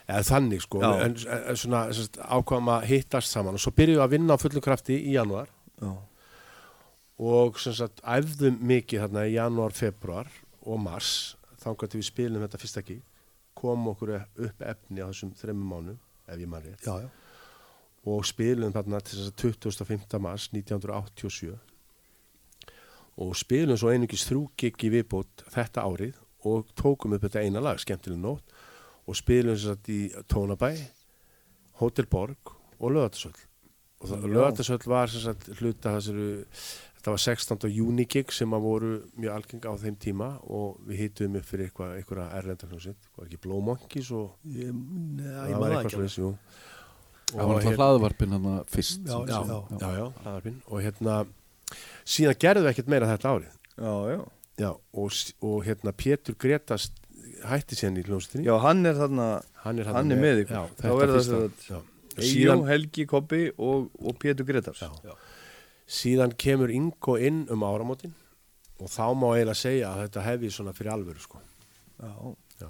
[0.07, 0.81] eða þannig sko.
[0.83, 1.85] En, en svona
[2.37, 3.57] ákvæm að hittast saman.
[3.57, 5.51] Og svo byrjuðum við að vinna á fullu krafti í janúar.
[5.83, 5.93] Já.
[7.23, 10.29] og sem sagt æfðum mikið þarna í janúar, februar
[10.65, 11.35] og mars.
[11.63, 13.03] Þangar til við spilum þetta fyrsta gig.
[13.55, 15.93] Kom okkur upp efni á þessum þreymum mánu
[16.27, 16.87] ef ég maður rétt.
[16.87, 17.09] Já, já.
[18.03, 20.19] Og spilum þarna til þess að 25.
[20.19, 21.53] mars 1987
[23.23, 26.17] og spilum svo einungis þrjú gig í viðbót þetta árið
[26.49, 28.52] og tókum upp þetta eina lag, skemmtileg nótt
[29.07, 29.99] og spilum þess að í
[30.31, 30.71] Tónabæ
[31.81, 33.35] Hotel Borg og Löðarsöll
[34.03, 34.25] og.
[34.27, 36.27] Löðarsöll var sem sagt hluta þessari
[37.03, 37.71] þetta var 16.
[37.75, 41.67] júni gig sem að voru mjög algeng á þeim tíma og við hittum upp fyrir
[41.67, 46.29] eitthvað, eitthvað erlendarhljómsveit, var ekki Blow Monkeys og Ég, neða, það var eitthvað jú.
[47.33, 51.17] Það var alltaf hlaðvarpin hann fyrst Já, já, já, já, hlaðarpinn og hérna
[52.05, 54.23] síðan gerðum við ekkert meira þetta árið Já, já
[54.59, 57.02] já, og, og hérna Pétur Gretast
[57.49, 59.27] hætti síðan í hljómsveitinni Já, hann er þarna
[59.63, 61.79] hann er, Hann er með ykkur já, Þá þetta er það já.
[62.13, 65.15] Eyjó, síðan, Helgi, Kobbi og, og Pétur Gretars Já.
[65.89, 68.13] síðan kemur Ingo inn um áramótin
[68.83, 71.39] og þá má eiginlega segja að þetta hefði svona fyrir alvöru sko.
[72.03, 72.11] Já.
[72.61, 72.69] Já.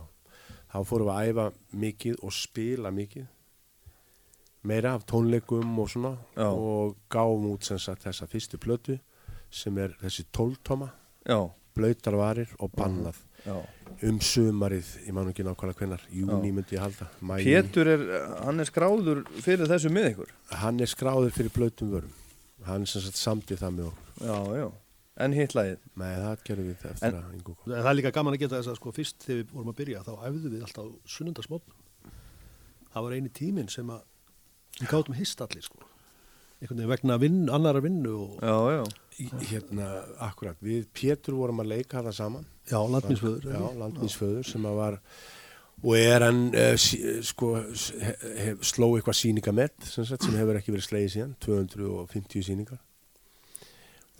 [0.71, 1.45] þá fórum við að æfa
[1.83, 3.27] mikið og spila mikið
[4.69, 6.47] meira af tónleikum og svona Já.
[6.47, 8.99] og gáum út sem sagt þessa fyrstu plötu
[9.51, 10.91] sem er þessi tóltoma
[11.27, 11.39] Já.
[11.75, 13.57] blöytar varir og bannað Já.
[14.03, 16.53] Um sumarið, ég man ekki nákvæmlega hvenar júni Já.
[16.57, 18.03] myndi ég halda Maí, Pétur er,
[18.43, 20.31] hann er skráður fyrir þessu með ykkur?
[20.63, 22.13] Hann er skráður fyrir blöytum vörum.
[22.65, 24.25] Hann sem sagt samdi það með okkur.
[24.27, 24.67] Já, já.
[25.23, 25.77] En hitt lagið?
[26.01, 28.71] Nei, það gerum við eftir En- að En það er líka gaman að geta þess
[28.73, 31.63] að sko fyrst þegar við vorum að byrja þá æfðum við alltaf sunnundasmótt
[32.93, 34.01] það var eini tíminn sem að
[34.79, 35.85] við gátum hist allir sko
[36.63, 38.83] einhvern veginn vegna vinn, annara vinnu og Já, já.
[39.51, 39.87] hérna,
[40.25, 42.45] akkurat, við Pétur vorum að leika það saman.
[42.71, 44.97] Já, landmínsföður, Já, landminsföður sem að var
[45.83, 46.97] og er hann uh, sí,
[47.27, 51.33] sko, s- he, he, sló eitthvað síningamett sem, sagt, sem hefur ekki verið slegið síðan
[51.43, 52.79] 250 síningar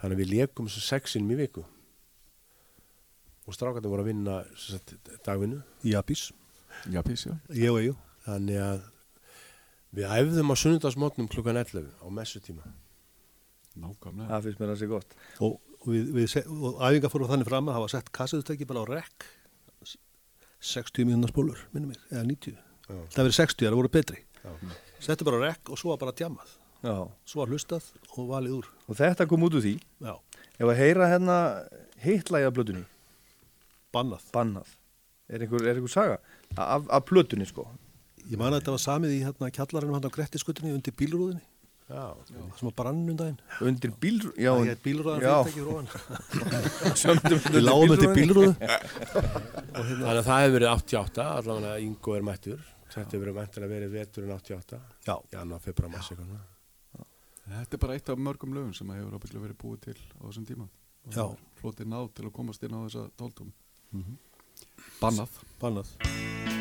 [0.01, 1.63] þannig að við leikum svo sexinum í viku.
[3.47, 4.93] Og strákarnir voru að vinna sem sagt,
[5.25, 5.61] dagvinnu.
[5.87, 6.29] Japís
[6.91, 7.33] Japís, já.
[7.55, 8.83] Ég og ég þannig að
[9.93, 12.73] við æfðum á sunnudagsmótnum klukkan 11 á messutíma.
[13.77, 14.29] Nákvæmlega.
[14.29, 15.15] Það finnst mér að sé gott.
[15.39, 18.91] Og, og, við, við, og æfingar fóru þannig fram að hafa sett kassetutæki bara á
[18.99, 19.29] rekk
[20.63, 22.99] 60 mínúna spólur, minnum mig, eða 90 Já.
[23.11, 24.21] það verið 60, það voru betri.
[24.43, 24.51] Já.
[25.03, 26.95] settu bara á rekk og svo var bara djamað Já.
[27.27, 27.85] Svo var hlustað
[28.17, 28.69] og valið úr.
[28.91, 29.77] Og þetta kom út úr því?
[30.03, 30.15] Já.
[30.59, 31.37] Ef að heyra hérna
[32.03, 32.83] hitt lagið af blötunni
[33.93, 34.25] Bannað.
[34.33, 34.71] Bannað.
[35.31, 36.17] Er einhver, er einhver saga?
[36.57, 37.67] Af, af blötunni sko
[38.31, 41.43] Ég man að þetta var samið í hérna kjallarinn hann á Grettiskutinni undir bílrúðinni
[41.93, 43.39] sem var brann um daginn.
[43.61, 45.33] Undir bíl Já, Það er bílrúðan já.
[45.43, 45.87] fyrirtæki róan
[47.67, 48.53] lágum undir bílrúðu.
[49.75, 52.63] Þannig að það hefur verið 88 allavega Ingo er mættur.
[52.93, 55.15] Þetta hefur verið mættur að verið veturinn 88 Já.
[55.35, 56.09] Janúar, februar, mars
[57.43, 60.69] Þetta er bara eitt af mörgum lögum sem hefur verið búið til á þessum tíma.
[61.19, 63.51] Og Flotið náð til að komast inn á þessa tóltum
[63.93, 64.15] Mhm.
[65.01, 65.29] Bannað.
[65.61, 66.52] Bannað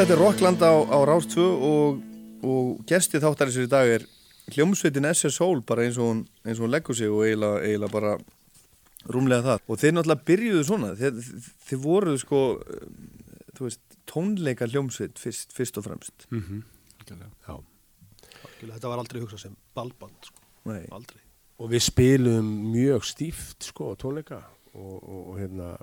[0.00, 1.96] þetta er Rockland á, á Rás 2 og,
[2.40, 4.06] og gestið þáttarins í dag er
[4.54, 7.92] hljómsveitin SS Soul bara eins og hún, eins og hún leggur sig og eiginlega, eiginlega
[7.92, 8.14] bara
[9.12, 9.66] rúmlega það.
[9.68, 11.20] Og þeir náttúrulega byrjuðu svona, þeir,
[11.68, 12.86] þeir voruðu sko, eh,
[13.58, 16.26] þú veist, tónleika hljómsveit fyrst, fyrst og fremst.
[16.30, 16.62] Mm -hmm.
[17.48, 17.60] Já.
[18.60, 20.40] Þetta var aldrei hugsað sem ballband, sko.
[20.64, 20.86] Nei.
[20.90, 21.20] Aldrei.
[21.58, 24.40] Og við spilum mjög stíft sko tónleika
[24.72, 25.76] og, og, og hérna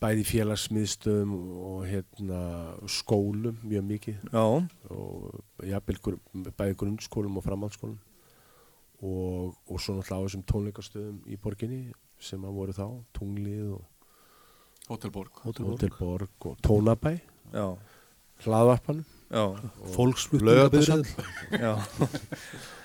[0.00, 1.32] bæði félagsmiðstöðum
[1.66, 2.40] og hérna
[2.90, 4.44] skólum mjög mikið Já.
[4.90, 7.98] og jafnvel gru- bæði grunnskólum og framhaldsskólum
[9.02, 11.80] og, og svo náttúrulega á þessum tónleikastöðum í borginni
[12.18, 12.86] sem að voru þá,
[13.18, 13.84] tunglið og
[14.86, 15.40] Hótelborg.
[15.42, 17.16] Hótelborg og Tónabæ
[17.52, 17.66] Já.
[18.46, 19.42] hlaðvarpanum Já.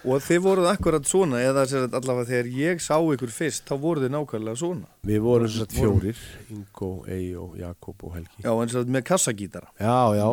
[0.10, 3.76] og þið voruð akkurat svona eða sem sagt allavega þegar ég sá ykkur fyrst þá
[3.84, 8.42] voruð þið nákvæmlega svona Við vorum Vorum- fjórir, Ingo, Eyjó, Jakob og Helgi.
[8.42, 10.30] Já, sem sagt með kassagítara Já, já.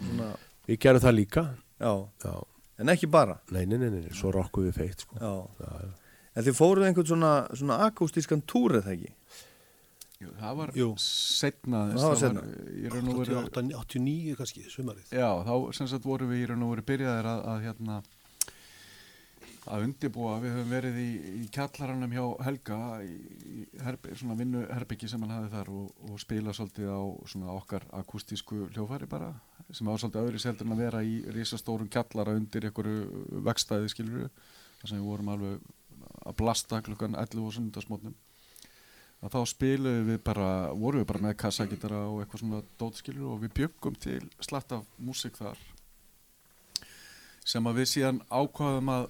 [0.00, 0.32] Svona-
[0.70, 1.42] Við gerum það líka.
[1.80, 1.92] Já.
[2.24, 2.34] já.
[2.80, 3.40] En ekki bara?
[3.50, 5.16] Nei, nei, nei, nei, svo rokkum við feitt, sko.
[5.20, 5.32] Já.
[5.60, 5.88] já, já.
[6.36, 9.10] En þið fóruð einhvern svona, svona akústískan túr eða ekki?
[10.20, 10.70] Jú, það var
[11.00, 15.12] setna 88, 89 kannski, sumarið.
[15.16, 18.00] Já, þá sem sagt vorum við í raun og veru byrjaðir að, að hérna
[19.70, 21.08] að undibúa, við höfum verið í,
[21.40, 25.90] í kjallaranum hjá Helga í, í herb, svona vinnu herbyggi sem hann hafði þar og,
[26.08, 27.00] og spila svolítið á
[27.32, 29.34] svona okkar akústísku hljófæri bara
[29.70, 34.30] sem var svolítið öðru seldur en að vera í risastórum kjallara undir einhverju vegstæði skiluru
[34.80, 35.70] þar sem við vorum alveg
[36.24, 38.16] að blasta klukkan 11 og sunnudasmótnum
[39.20, 43.42] að þá spiluðum við bara, vorum við bara með kassagitara og eitthvað svona dótskilur og
[43.44, 45.60] við bjöggum til slatt af músík þar
[47.50, 49.08] sem að við síðan ákvaðum að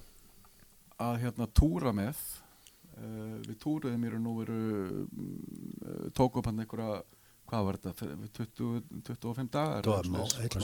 [1.01, 2.19] að hérna túra með
[2.99, 7.01] uh, við túruðum í raun og veru uh, tókum hann einhverja
[7.51, 8.05] hvað var þetta,
[8.37, 9.87] 20, 25 dagar.
[10.39, 10.61] Eitthvað.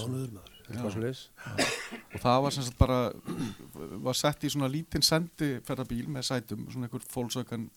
[1.44, 1.66] Já.
[2.14, 3.00] og það var sem sagt bara
[4.06, 7.68] var sett í svona lítinn sendi ferðabíl með sætum, svona einhver fólksökan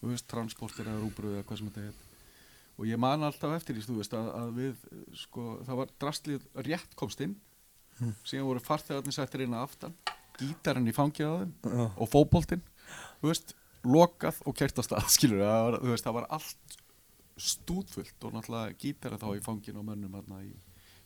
[0.00, 2.06] þú veist, transportir eða rúbröð eða hvað sem þetta heit
[2.80, 4.84] og ég man alltaf eftir því, þú veist, að, að við
[5.20, 7.36] sko, það var drastlið rétt komst inn
[8.00, 8.14] Hmm.
[8.24, 9.92] síðan voru farþegarnir sættir inn að aftan
[10.40, 11.82] gítarinn í þeim Já.
[12.00, 12.62] og fótboltinn,
[13.20, 13.52] þú veist
[13.84, 16.78] lokað og kert á stað, skilur það var, þú veist, það var allt
[17.40, 20.50] stúdfullt og náttúrulega gítarinn þá í fanginu og mönnum hérna í,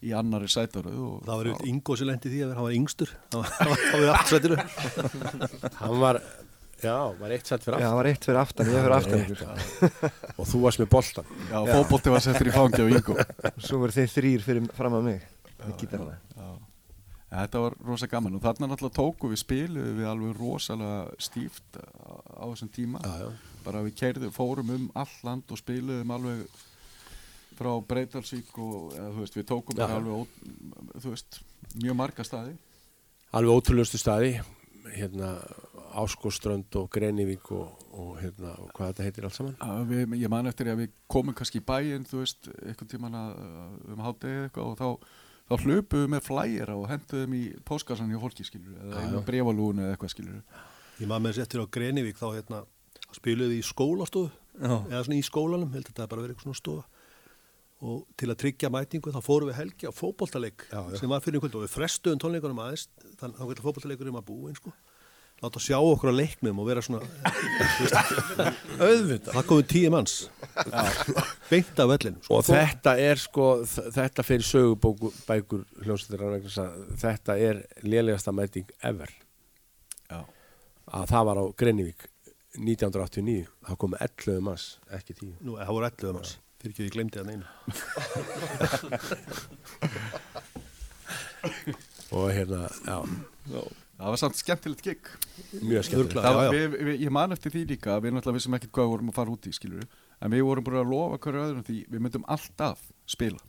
[0.07, 3.13] í annari sætaröð og Það var Ingo sem lendi því að hann var yngstur.
[3.33, 4.65] Hann var- hann var-
[5.83, 6.21] hann var
[6.85, 7.89] já, var eitt sett fyrir Já, aftan.
[7.91, 9.41] hann var eitt fyrir aftan, ég fyrir aftan Eitt, ykkur.
[9.45, 10.11] já.
[10.39, 11.33] Og þú varst með boltan.
[11.51, 13.17] Já, fótbolti var settur í fangi á Ingo.
[13.59, 15.27] Svo voru þeir þrýr fyrir fram að mig.
[15.65, 16.53] Já.
[17.35, 22.47] Þetta var rosa gaman og þarna náttúrulega tóku við spiluðu við alveg rosalega stíft á,
[22.47, 23.31] þessum tíma já, já.
[23.65, 26.45] bara við keirðum, fórum um all land og spiluðum alveg
[27.59, 29.97] frá Breitalsvík og eða, þú veist, við tókum Já.
[29.99, 30.15] alveg
[31.09, 31.41] veist,
[31.83, 32.55] mjög marga staði
[33.35, 34.37] Alveg ótrúlustu staði,
[34.95, 35.33] hérna
[36.03, 39.55] Áskoströnd og Grenivík og, og hérna, og hvað þetta heitir allt saman.
[39.63, 43.19] að við, ég man eftir að við komum kannski í bæinn þú veist, eitthvað tíman
[43.19, 43.37] að,
[43.95, 48.21] um hátegi eitthvað og þá þá hlupum við með flæjera og henduðum í póskassan hjá
[48.23, 50.41] fólki skilur eða brefalúinu eða eitthvað skilur
[51.03, 52.61] Ég maður með þess eftir á Grenivík þá hérna
[53.15, 54.77] spiluðu við í skólastofu Já.
[54.89, 56.85] eða svona í skólanum, held að þetta bara verið eitthvað svona stofa
[57.85, 60.81] og til að tryggja mætingu þá fórum við helgi á fótboltaleik já.
[60.97, 62.87] sem var fyrir einhvern og við frestuðum tónleikunum aðeins
[63.21, 64.73] þannig að fótboltaleikurinn var búinn sko
[65.43, 67.01] láta sjá okkur á leiknum og vera svona
[68.87, 70.15] auðvitað það komið tíu manns
[71.51, 75.63] beint af vellin Og þetta er sko, þetta fyrir sögubækur
[77.01, 79.11] þetta er lélegasta mæting ever.
[80.09, 80.25] Já.
[80.95, 82.01] Að það var á Grenivík
[82.55, 85.35] 1989, það komu 11 manns, ekki 10.
[85.43, 87.49] Nú, það voru 11 manns, fyrir ekki ég glemdi það neina
[92.15, 93.03] Og hérna, já.
[94.05, 95.07] Það var samt skemmtilegt gig
[95.65, 96.99] Mjög skemmtilegt.
[97.01, 99.49] Ég man eftir því líka Við náttúrulega vissum ekkert hvað við vorum að fara út
[99.49, 99.87] í skilur
[100.21, 103.41] En við vorum bara að lofa hverju öðrum því Við myndum alltaf spila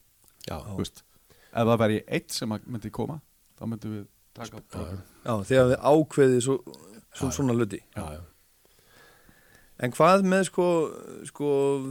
[0.48, 0.56] Já.
[0.64, 1.04] Þú veist,
[1.52, 3.20] Ef það væri eitt sem myndi koma
[3.60, 4.08] Þá myndum við
[4.40, 5.04] taka Já, já.
[5.26, 6.58] Já, þegar við ákveðið svo,
[7.20, 8.24] svo, svona luti Já, já.
[9.84, 10.66] En hvað með sko,
[11.28, 11.48] sko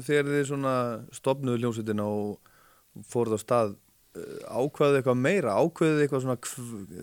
[0.07, 0.75] þegar þið svona
[1.13, 3.75] stopnuðu hljómsveitina og fóruð á stað
[4.19, 6.39] eh, ákveðið eitthvað meira, ákveðið eitthvað svona,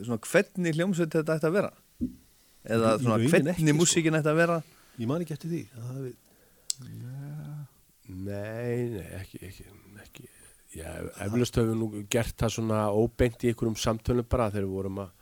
[0.08, 1.72] svona hvernig hljómsveit þetta ætti að vera?
[2.62, 3.78] Eða svona rauninni hvernig ekki, sko.
[3.80, 4.60] músíkin ætti að vera?
[4.98, 6.14] Ég man ekki eftir því hafi...
[8.12, 9.66] Nei, nei, ekki, ekki,
[10.02, 10.30] ekki.
[10.76, 10.88] Já,
[11.24, 15.02] eflust höfum við nú gert það svona óbeint í einhverjum samtölum bara þegar við vorum
[15.06, 15.18] að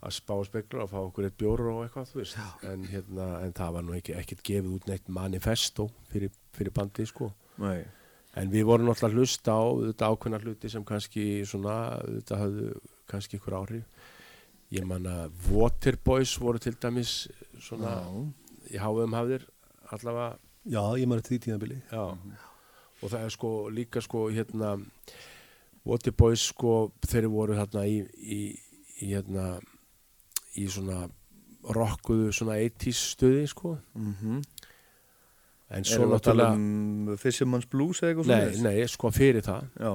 [0.00, 2.38] að spá og spekla og fá okkur eitt bjór og eitthvað, þú veist.
[2.66, 7.04] En, hérna, en það var nú ekki, ekkert gefið út neitt manifesto fyrir, fyrir bandi,
[7.08, 7.28] sko.
[7.60, 7.82] Nei.
[8.38, 12.68] En við vorum að hlusta á þetta ákveðna hluti sem kannski svona, þetta höfðu
[13.10, 13.86] kannski ykkur áhrif.
[14.70, 17.24] Ég man að Waterboys voru til dæmis
[17.58, 17.96] svona
[18.70, 19.48] í háum hafðir
[19.90, 20.36] allavega.
[20.70, 21.80] Já, ég maður því tíðanbili
[23.00, 24.74] og það er sko líka sko hérna
[25.88, 28.40] Waterboys sko þeir voru hérna í, í,
[29.00, 29.54] í hérna
[30.60, 31.06] í svona
[31.64, 33.78] rockuðu svona 80s stuði sko.
[33.96, 34.42] Mhm.
[35.70, 39.10] En Erum svo við að tala náttúrulega um Fisherman's Blues eða eitthvað nei, nei, sko
[39.14, 39.92] fyrir það Já.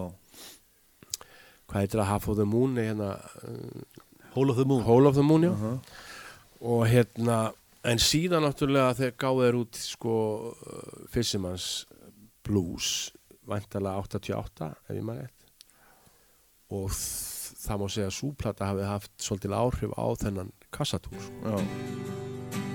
[1.68, 3.10] hvað heitir það Half of the Moon hérna,
[3.44, 4.02] uh,
[4.36, 5.78] Hole of the Moon Hole of the Moon, já Uh-huh.
[6.66, 7.40] og hérna
[7.86, 10.16] en síðan náttúrulega þegar gáðu þeir út sko
[10.56, 11.68] uh, Fisherman's
[12.46, 13.12] Blues
[13.46, 15.32] væntalega 88 ef ég maður rétt
[16.76, 21.54] og það má segja að súplata hafi haft svolítil áhrif á þennan kassatúr sko.
[21.54, 22.75] Já.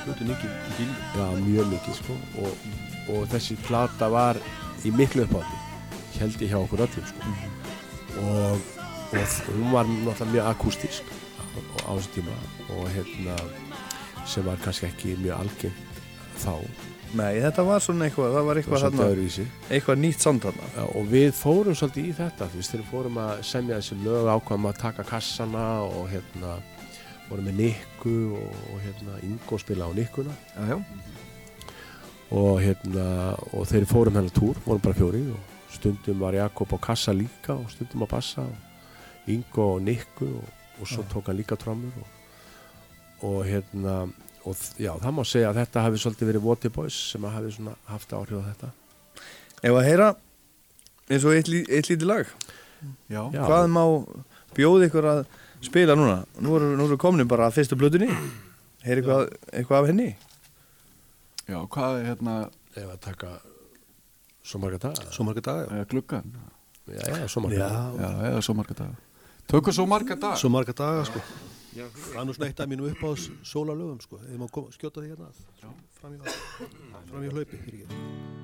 [0.00, 2.68] Á blötu mikið í bíl Já, mjög mikið sko og,
[3.14, 4.40] og þessi plata var
[4.86, 5.58] í miklu uppátti
[6.20, 7.34] held ég hjá okkur öllum sko
[8.20, 8.68] og,
[9.14, 12.38] og hún var náttúrulega mjög akústísk á, á þessu tíma
[12.76, 13.36] og hérna
[14.28, 16.00] sem var kannski ekki mjög algengt
[16.40, 16.54] þá
[17.10, 19.44] Nei, þetta var svona eitthvað, það var eitthvað öðruvísi.
[19.66, 20.68] eitthvað nýtt samt þarna.
[20.76, 24.28] Já, og við fórum svolítið í þetta þú veist, þegar fórum að semja þessi lög
[24.30, 26.52] ákvæðum að taka kassana og hérna
[27.30, 30.76] vorum með Nikku og, og hérna Ingo spila á Nikkuna já, já.
[32.30, 33.06] og hérna
[33.54, 37.54] og þeir fórum hennar túr, vorum bara fjóri og stundum var Jakob á kassa líka
[37.54, 40.48] og stundum á bassa og Ingo og Nikku og,
[40.80, 41.10] og svo Já.
[41.12, 42.08] tók hann líka trommur og,
[43.28, 44.08] og hérna
[44.44, 47.74] og já, það má segja að þetta hafi svolítið verið Waterboys sem að hafi svona
[47.90, 48.70] haft áhrif á þetta
[49.60, 50.06] Ef að heyra
[51.10, 52.30] eins og eitt, eitt lítið lag
[53.12, 53.26] Já.
[53.28, 53.82] Hvað má
[54.56, 55.20] bjóða ykkur að
[55.64, 56.22] spila núna?
[56.40, 58.08] Nú eru, nú eru komin bara að fyrstu blötunni
[58.80, 60.08] Heyri eitthvað, eitthvað af henni?
[61.50, 62.36] Já, hvað er hérna
[62.78, 63.30] Ef að taka
[64.46, 65.10] svo marga daga.
[65.10, 65.84] Svo marga daga, já.
[65.90, 66.34] Gluggan
[66.90, 68.02] Já, já, svo marga daga.
[68.02, 68.96] Já, eða svo marga daga.
[69.50, 70.36] Tökum svo marga daga.
[70.40, 71.22] Svo marga daga sko.
[71.74, 73.10] Það er nú svona eitt af mínum upp á
[73.46, 74.18] sólalögum sko.
[74.26, 75.42] Ef maður skjóta því hérna að
[76.00, 76.36] fram í,
[77.10, 78.39] fram í hlaupi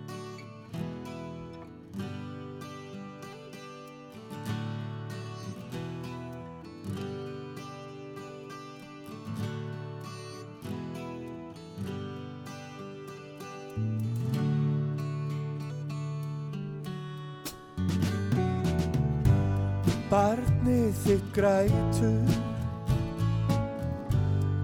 [20.17, 22.37] Barnið þitt grætur.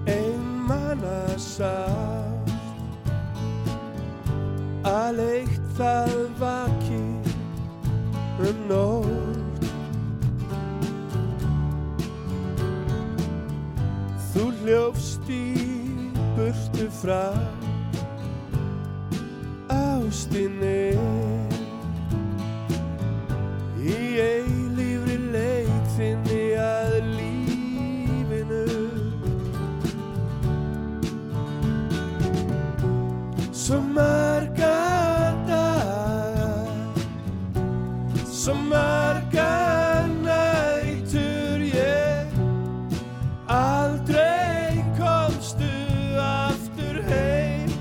[0.09, 2.49] Einmanna sátt
[4.89, 7.29] Aleitt það vakir
[8.49, 9.69] um nótt.
[14.33, 15.45] Þú hljófst í
[16.33, 17.29] burtu frá
[19.69, 20.97] Ástinni.
[23.85, 25.02] Í eilífri
[25.93, 28.61] finni að lífinu.
[33.53, 34.71] Svo marga
[35.47, 36.71] dagar
[38.25, 39.51] Svo marga
[40.25, 42.33] nættur ég
[43.47, 45.71] Aldrei komstu
[46.19, 47.71] aftur heim.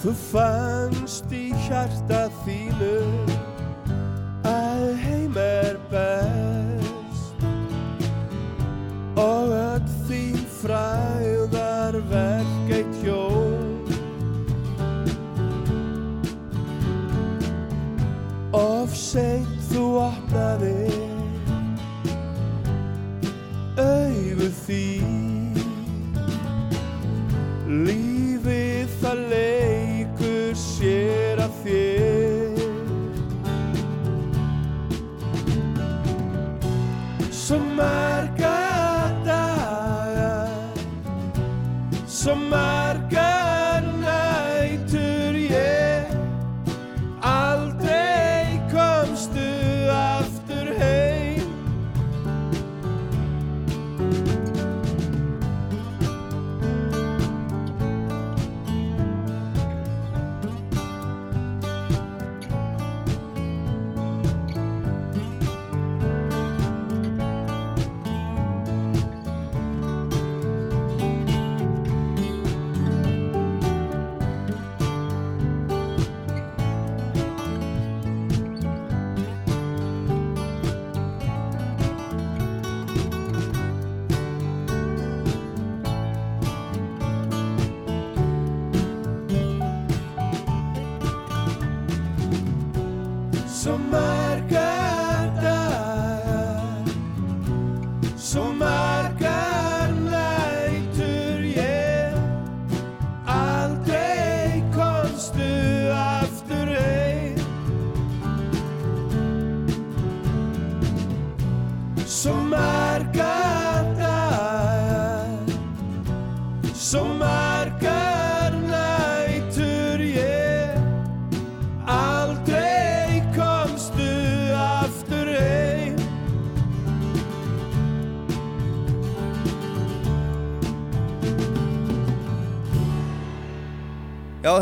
[0.00, 2.63] Þú fannst í hjarta því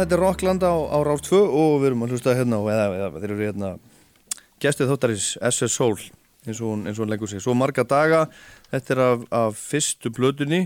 [0.03, 2.87] þetta er Rockland á, á Rás 2 og við erum að hlusta hérna á, eða,
[2.99, 3.69] eða þeir eru hérna
[4.63, 5.99] gestið þóttarins SS Soul
[6.43, 7.39] eins og hún, eins og hún leggur sig.
[7.43, 8.21] Svo marga daga,
[8.73, 10.63] þetta er af, af fyrstu blöðunni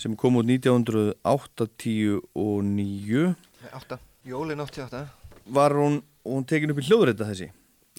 [0.00, 3.34] sem kom út 1989
[3.72, 5.06] Átta, jólin 88
[5.52, 7.48] Var hún, hún tekin upp í hljóðrætta þessi?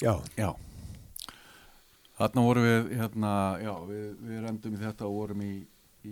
[0.01, 0.13] Já.
[0.39, 0.55] Já.
[2.17, 3.31] Þarna vorum við, hérna,
[3.61, 5.45] já, við, við rendum í þetta og vorum í,
[6.07, 6.09] í,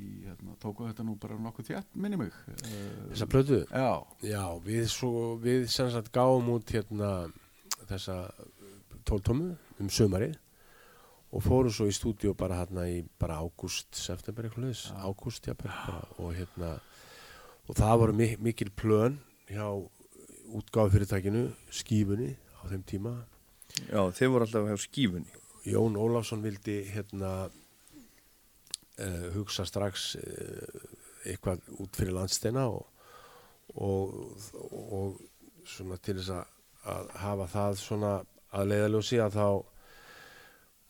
[0.00, 2.32] í hérna, tóku þetta nú bara nokkuð þétt, minni mig.
[2.50, 3.60] Eh, Þessa plötu?
[3.70, 3.90] Já.
[4.26, 5.12] Já, við svo,
[5.42, 7.10] við sem sagt gáum út hérna
[7.88, 8.18] þessa
[9.06, 10.34] tóltómu um sömarið
[11.34, 15.54] og fórum svo í stúdíu bara hérna í bara ágúst, september eitthvað leðis, ágúst, já,
[15.58, 16.76] bara, og hérna
[17.68, 19.18] og það voru mi mikil plön
[19.50, 19.66] hjá
[20.54, 23.14] útgáfufyrirtækinu, skífunni á þeim tíma.
[23.88, 25.40] Já, þeir voru alltaf hjá skífunni.
[25.64, 27.48] Jón Ólafsson vildi hérna
[29.00, 30.82] uh, hugsa strax uh,
[31.24, 32.84] eitthvað út fyrir landsteina og,
[33.80, 34.14] og,
[34.54, 35.20] og
[35.66, 36.50] svona til þess að,
[36.94, 38.12] að hafa það svona
[38.54, 39.46] að leiðaljósi að þá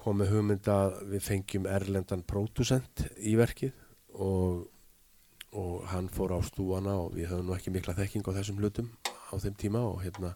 [0.05, 3.73] komi hugmynd að við fengjum erlendan pródusent í verkið
[4.21, 4.67] og,
[5.57, 8.91] og hann fór á stúana og við höfum nú ekki mikla þekking á þessum hlutum
[9.07, 10.35] á þeim tíma og hérna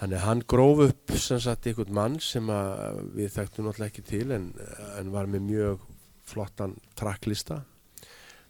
[0.00, 2.46] Þannig að hann gróf upp sem sagt einhvern mann sem
[3.12, 4.46] við þekktum náttúrulega ekki til en,
[4.96, 5.82] en var með mjög
[6.28, 7.62] flottan tracklista.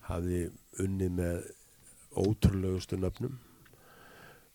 [0.09, 0.48] Hafði
[0.82, 1.38] unnið með
[2.18, 3.38] ótrúlegustu nöfnum.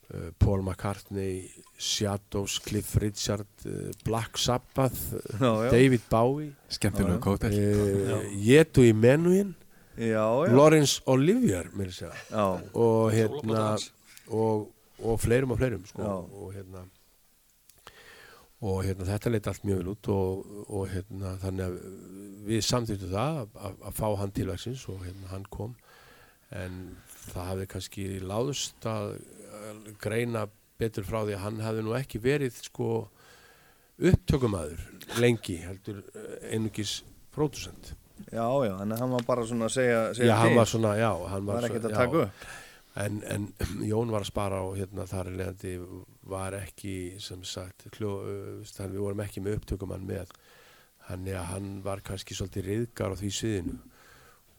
[0.05, 1.47] Uh, Paul McCartney
[1.81, 5.71] Shadows, Cliff Richard uh, Black Sabbath Já, já.
[5.71, 6.51] David Bowie.
[7.49, 8.85] Uh, Jetu
[9.97, 10.53] Já, já.
[10.53, 11.71] Lawrence Olivier
[12.73, 13.77] og hérna
[14.27, 14.69] og,
[14.99, 16.03] og fleirum og fleirum sko.
[16.03, 16.85] Og hérna
[18.65, 21.79] og hérna þetta leit allt mjög vel út og, og hérna þannig að
[22.49, 25.73] við samþýttum það að, að, að fá hann til verksins og hérna hann kom
[26.55, 26.79] en
[27.31, 29.15] það hafði kannski láðust að
[29.55, 30.45] að greina
[30.79, 32.89] betur frá því að hann hafði nú ekki verið sko
[33.95, 34.81] upptökumæður
[35.23, 36.97] lengi heldur eh, einungis
[37.35, 37.93] pródusent
[38.31, 40.57] Já, já, að hann var bara svona að segja, segja Já, hann til.
[40.61, 42.27] var svona, já hann Var svo- ekkert að já.
[43.03, 43.47] en, en
[43.91, 45.73] Jón var að spara og hérna þar er leiðandi
[46.29, 48.17] var ekki sem sagt kljó,
[48.65, 50.31] við vorum ekki með upptökumann með.
[51.05, 53.75] Þannig að hann var kannski svolítið riðgar á því sviðinu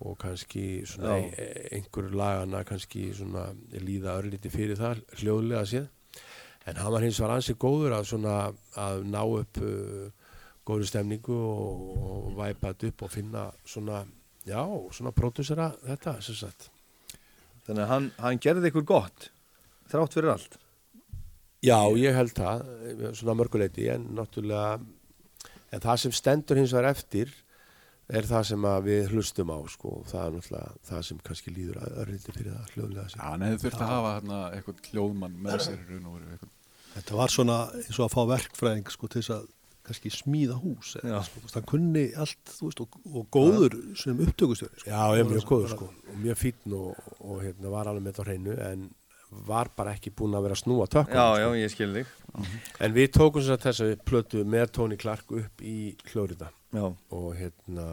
[0.07, 1.31] og kannski svona Já.
[1.41, 5.89] e einhver lagana kannski svona líða örlíti fyrir það hljóðlega séð.
[6.67, 8.37] En hann var hins var ansið góður að svona
[8.77, 10.11] að ná upp uh,
[10.67, 14.05] góður stemningu og, og væpa þetta upp og finna svona
[14.47, 14.63] já,
[14.93, 16.71] svona pródusera þetta sem sagt.
[17.67, 19.31] Þannig að hann, hann gerði ykkur gott
[19.91, 20.61] þrátt fyrir allt
[21.67, 22.63] Já, ég held það,
[23.19, 24.77] svona mörguleiti, en náttúrulega,
[25.75, 27.33] en það sem stendur hins vegar eftir
[28.07, 31.55] er það sem að við hlustum á, sko, og það er náttúrulega það sem kannski
[31.55, 33.19] líður að örliti fyrir það hljóðlega sig.
[33.19, 36.37] Já, hann hefði þurft að hafa hérna eitthvað hljóðmann með sér í raun og veru
[36.37, 36.53] eitthvað.
[36.97, 39.49] Þetta var svona eins og að fá verkfræðing sko til þess að
[39.87, 44.81] kannski smíða hús eða, sko, hann kunni allt þú veist, og, og góður sem upptökustjóri
[44.81, 44.91] sko.
[44.91, 48.17] Já, ég er mjög góður, sko, og mjög fínn og, og hérna var alveg með
[48.17, 48.89] þetta hreinu, en
[49.47, 51.17] var bara ekki búinn að vera að snúa tökum.
[51.17, 52.13] Já, já, ég skil þig
[52.85, 55.77] En við tókum þess að þessu plötu með Tony Clark upp í
[56.11, 56.85] Hljóriða Já.
[56.87, 57.87] og hérna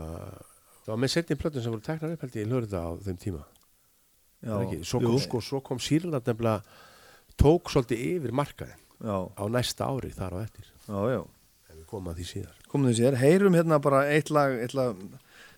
[0.84, 3.20] það var með setni plötun sem voru teknar upp held ég í Hljóriða á þeim
[3.22, 3.44] tíma
[4.44, 4.52] Já.
[4.52, 4.80] Var ekki?
[4.88, 6.64] Svo kom, sko, svo kom Sýrland nefnilega
[7.40, 9.18] tók svolítið yfir markaðin Já.
[9.32, 12.90] á næsta ári þar á eftir Já, já En við komum að því síðar komum
[12.90, 15.00] þið sér, heyrum hérna bara eitt lag, eitt lag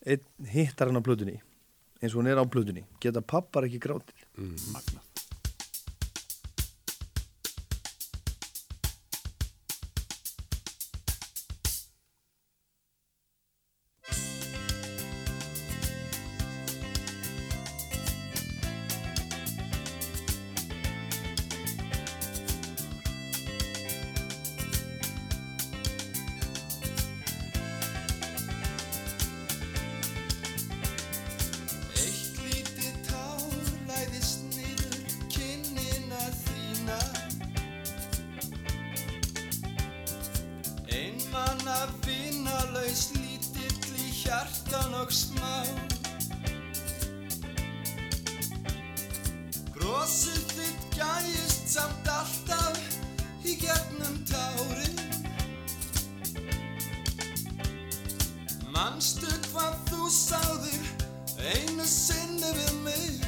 [0.06, 1.40] eitt hittar hann á plötunni
[2.02, 5.05] eins og hún er á plötunni geta pappar ekki grátið mm.
[59.66, 60.90] Hvað þú sáðir
[61.42, 63.24] einu sinni við mig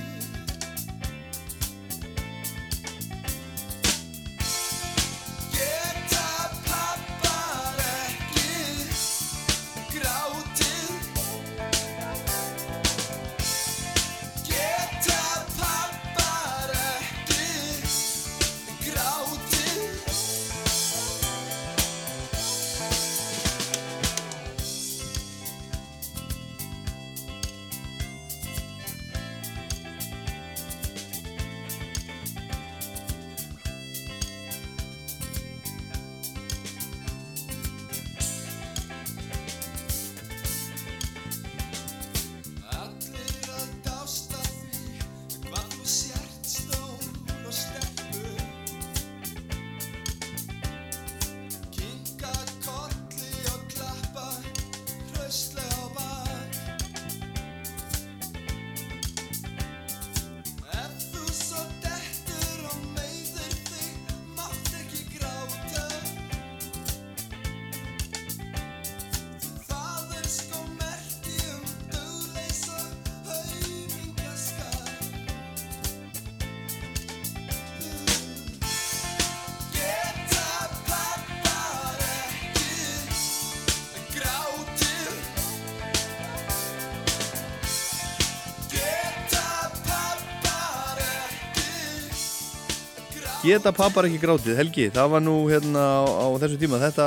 [93.48, 94.88] geta pappar ekki grátið, Helgi?
[94.92, 96.80] Það var nú hérna á, á þessu tíma.
[96.82, 97.06] Þetta,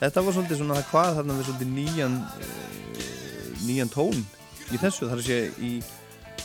[0.00, 4.22] þetta var svolítið svona hvað þarna við svolítið nýjan uh, nýjan tón
[4.72, 5.10] í þessu.
[5.10, 5.72] Þar sé í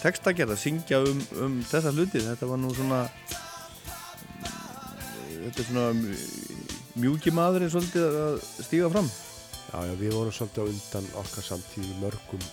[0.02, 2.24] textagerð að syngja um, um þessa hluti.
[2.26, 3.06] Þetta var nú svona
[5.48, 5.88] þetta er svona
[6.98, 8.38] mjúki maðurinn svolítið að
[8.68, 9.10] stíga fram.
[9.68, 12.44] Já, já, við vorum svolítið á undan okkar samtíð mörgum,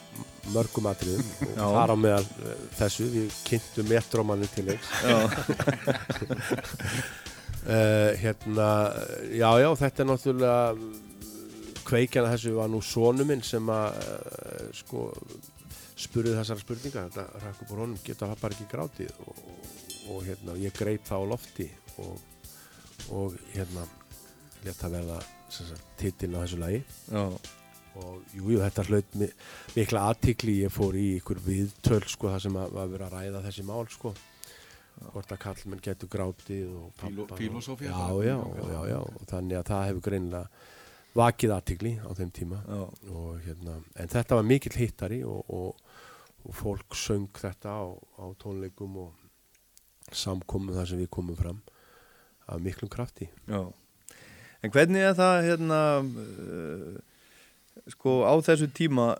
[0.53, 4.91] mörgum atriðum og þar á meðal eh, þessu, við kynntum metrómanni til leiks.
[7.65, 8.69] Uh, hérna,
[9.33, 10.61] já, já, þetta er náttúrulega
[11.85, 15.09] kveikjan að þessu var nú sonu minn sem að uh, sko
[16.05, 17.09] spurði þessara spurninga.
[17.09, 19.19] Þetta ræk upp úr honum, geta það bara ekki grátið?
[19.25, 19.43] Og,
[20.13, 21.69] og hérna, ég greip það á lofti
[22.03, 22.15] og,
[23.15, 23.87] og hérna
[24.65, 25.21] létt að verða
[26.01, 26.81] titilin á þessu lagi.
[27.09, 27.25] Já.
[28.01, 29.29] Og jú, jú, þetta hlaut mi
[29.75, 33.43] mikla aðtikli, ég fór í ykkur viðtöl sko, það sem að, að vera að ræða
[33.49, 34.15] þessi mál sko.
[34.95, 38.37] Hvort að kallmenn getur grátið og pabbar fílósófía já, já,
[38.71, 40.71] já, já, og þannig að það hefur greinilega
[41.19, 42.61] vakið aðtikli á þeim tíma.
[43.11, 45.97] Og hérna, en þetta var mikill hittari og, og,
[46.47, 51.63] og fólk söng þetta á, á tónleikum og samkomum þar sem við komum fram
[52.47, 53.29] af miklum krafti.
[54.65, 56.95] En hvernig er það hérna uh,
[57.95, 59.11] sko á þessu tíma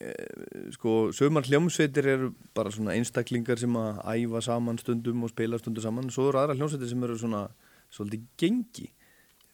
[0.00, 5.60] eh, sko, sömar hljómsveitir eru bara svona einstaklingar sem að æfa saman stundum og spila
[5.62, 6.12] stundum saman.
[6.14, 7.46] Svo eru aðra hljómsveitir sem eru svona
[7.94, 8.90] svolítið gengi.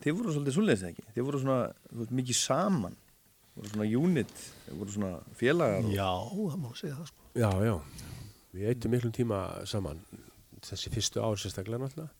[0.02, 1.06] Þeir voru svolítið svoleiðis eða ekki?
[1.14, 1.60] Þeir voru svona
[1.90, 2.98] þú veist, mikið saman.
[3.52, 4.34] Voru svona unit,
[4.64, 5.92] þeir voru svona félagar og...
[5.92, 7.26] Já, það má segja það sko.
[7.36, 7.74] Já, já,
[8.56, 10.00] við eittum miklum tíma saman
[10.62, 12.12] þessi fyrstu ár sérstaklega náttúrulega.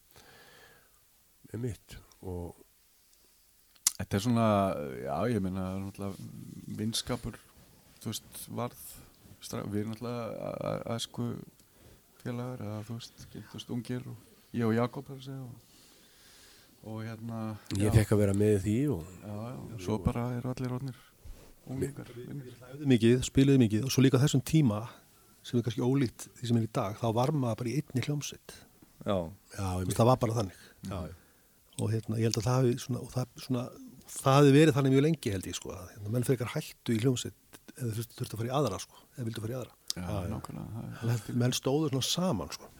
[1.53, 2.62] Með mitt og
[4.13, 4.47] Þetta er svona,
[5.01, 7.39] já ég meina náttúrulega vinskapur
[8.03, 8.81] þú veist, varð
[9.41, 11.29] stra- við erum náttúrulega aðsku
[12.21, 14.19] félagar eða þú veist, gildust ungir og
[14.53, 15.55] ég og Jakob er að segja og,
[16.93, 17.39] og hérna
[17.81, 20.99] ég fekk að vera með því og já, já, svo bara eru allir orðnir
[21.73, 22.53] unglingar vinnir.
[22.69, 24.83] Æfðu mikið, spiluðu mikið og svo líka þessum tíma
[25.41, 28.05] sem er kannski ólíkt því sem er í dag þá var maður bara í einni
[28.05, 28.59] hljómsveit.
[29.07, 29.17] Já,
[29.57, 29.67] já
[29.97, 30.61] það var bara þannig.
[30.91, 31.01] Já,
[31.81, 33.65] og hérna, ég held að það hafi svona, og það, svona,
[34.11, 37.01] það hafi verið þannig mjög lengi held ég sko, að hérna, menn frekar hættu í
[37.03, 39.79] hljómsveit eða þurftu þurftu að fara í aðra sko, eða vildu fara í aðra.
[39.93, 42.71] Já, nákvæmlega, það er menn, stóðu svona saman sko.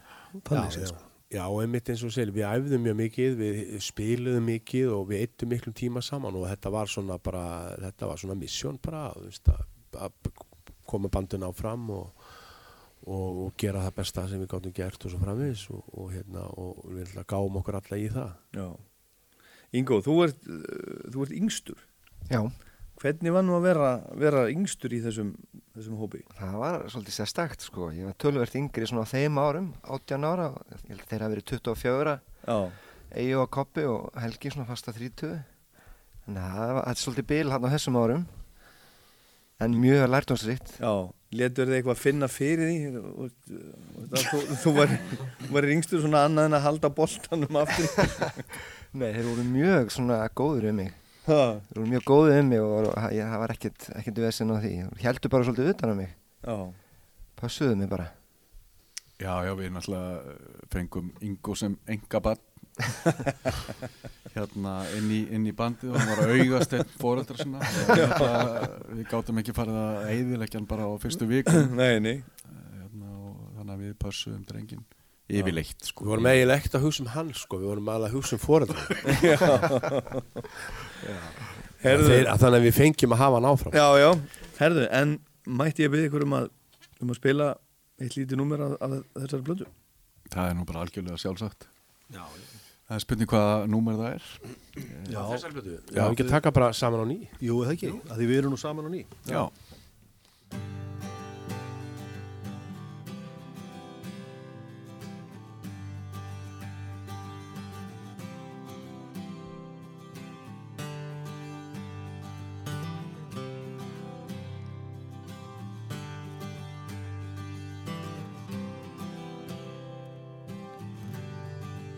[0.49, 1.09] Þannig séð sko.
[1.33, 5.49] Já, einmitt eins og segir, við æfðum mjög mikið við spiluðum mikið og við eittum
[5.49, 7.45] miklum tíma saman og þetta var svona bara
[7.81, 9.63] þetta var svona missjón bara þú veist, að,
[9.97, 10.43] að
[10.93, 12.27] koma bandun áfram og,
[13.07, 16.45] og, og gera það besta sem við gáttum gert og svo framvis og, og hérna,
[16.53, 18.35] og við ætla gáum okkur alla í það.
[18.59, 18.67] Já.
[19.73, 21.81] Ingo, þú ert, uh, þú ert yngstur.
[22.29, 22.43] Já.
[23.03, 25.33] Hvernig var nú að vera, vera yngstur í þessum,
[25.75, 26.21] þessum hópi?
[26.39, 30.51] Það var svolítið sérstakt sko, ég var tölvert yngri svona á þeim árum, 18 ára,
[30.71, 32.13] ég held að þeir hafa verið 24,
[32.47, 32.59] Já.
[33.23, 35.41] Eyju og Koppi og Helgi svona fasta 30.
[36.23, 38.23] Þannig að það var svolítið bil hann á þessum árum,
[39.67, 40.77] en mjög lærtónsrikt.
[40.79, 40.95] Já,
[41.43, 43.03] letur þið eitthvað finna fyrir því?
[43.03, 44.95] Og, og, það, þú, þú var,
[45.57, 47.91] var yngstur svona annað en að halda boltanum aftur?
[48.93, 50.91] Nei, þeir voru mjög svona góður um mig.
[51.27, 51.43] Ha?
[51.69, 54.73] Þeir voru mjög góður um mig og, það var ekkert, ekkert vesen á því.
[55.05, 56.11] Heldur bara svolítið utan á mig.
[56.43, 56.57] Já.
[57.41, 58.11] Passuðu mig bara.
[59.23, 62.41] Já, já, við náttúrulega eh, fengum Ingo sem enga bann
[64.35, 68.41] hérna inn í, inn í bandið og hann var að augast einn fóreldra hérna,
[68.97, 72.17] við gátum ekki farið að eyðileggja hann bara á fyrstu vikum Nei, nei.
[72.49, 74.83] hérna, og þannig að við passuðum drengin
[75.31, 76.05] yfirleitt sko.
[76.05, 78.43] Við vorum eiginlega ekkert að hugsa um hann sko, við vorum alveg að hugsa um
[78.43, 78.81] foreldra
[81.83, 83.75] Þannig að við fengjum að hafa hann áfram.
[83.75, 84.11] Já, já.
[84.61, 85.17] Herðu, en
[85.63, 86.49] mætti ég byrja ykkur um að,
[87.03, 87.47] um að spila
[88.03, 89.69] eitt lítið númer af, af þessari blödu?
[90.33, 91.67] Það er nú bara algjörlega sjálfsagt.
[92.13, 92.23] Já,
[92.93, 94.25] Það er spurning hvaða númer það er.
[95.09, 95.77] Já, þessari plötu?
[95.97, 97.15] Já, við getum taka bara saman á ný.
[97.41, 99.01] Jú, eða ekki, að því við erum nú saman á ný.
[99.31, 99.43] Já.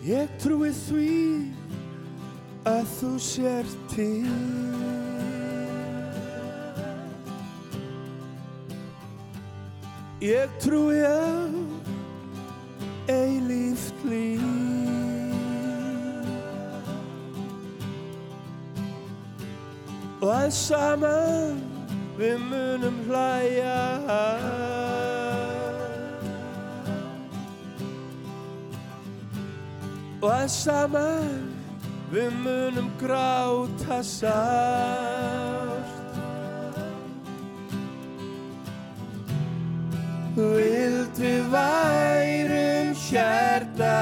[0.04, 1.12] Ég trúi því
[2.68, 4.34] að þú sér til.
[10.20, 11.48] Ég trúi á
[13.08, 14.44] eilíft líf.
[20.20, 21.64] Og að saman
[22.20, 23.80] við munum hlæja
[30.24, 31.40] Og að saman
[32.08, 35.90] við munum gráta sárt.
[40.32, 43.98] Vild við værum hjarta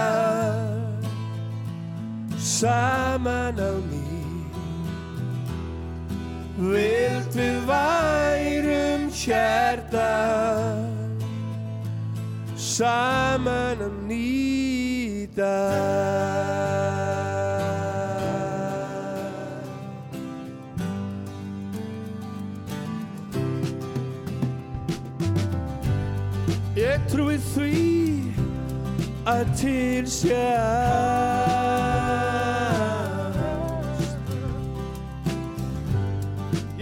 [2.39, 4.07] saman á ný.
[6.63, 10.09] Vild við værum hjarta
[12.55, 14.52] saman á ný
[15.37, 16.93] dag
[26.77, 27.73] Ég trúi því
[29.29, 30.73] að til sjást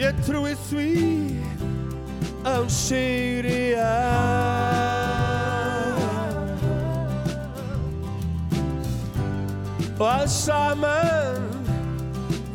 [0.00, 0.88] Ég trúi því
[2.46, 3.29] að hún sigri
[10.00, 11.42] og að saman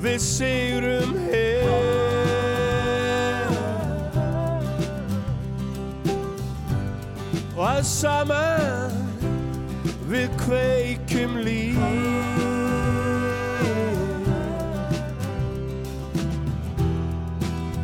[0.02, 1.68] við sigurum hér.
[7.54, 8.98] Og að saman
[10.10, 11.78] við kveikum líf.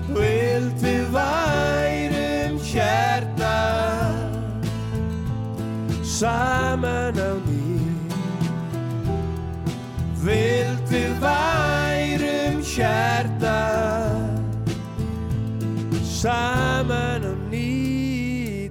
[0.10, 3.56] Vilt við værum hjarta
[6.18, 7.11] saman.
[10.22, 13.58] Vilt við værum hjarta
[16.06, 18.70] saman á ný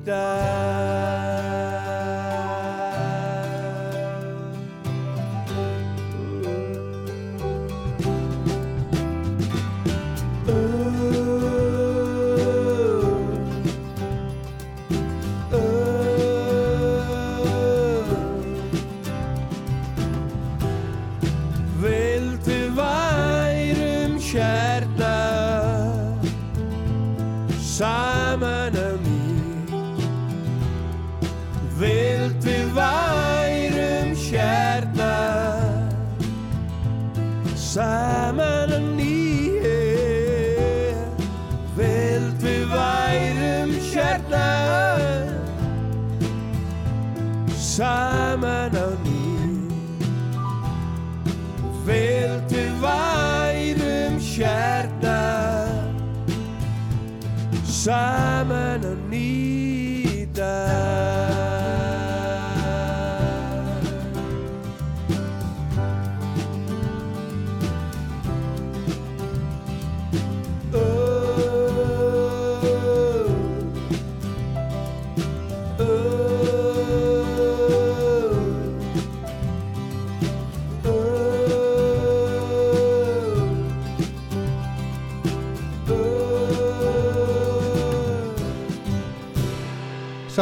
[57.80, 58.29] saman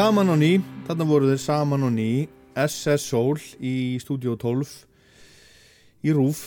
[0.09, 4.71] Saman á ný, þarna voru þeir saman á ný SS Soul í Studio 12
[6.09, 6.47] í Rúf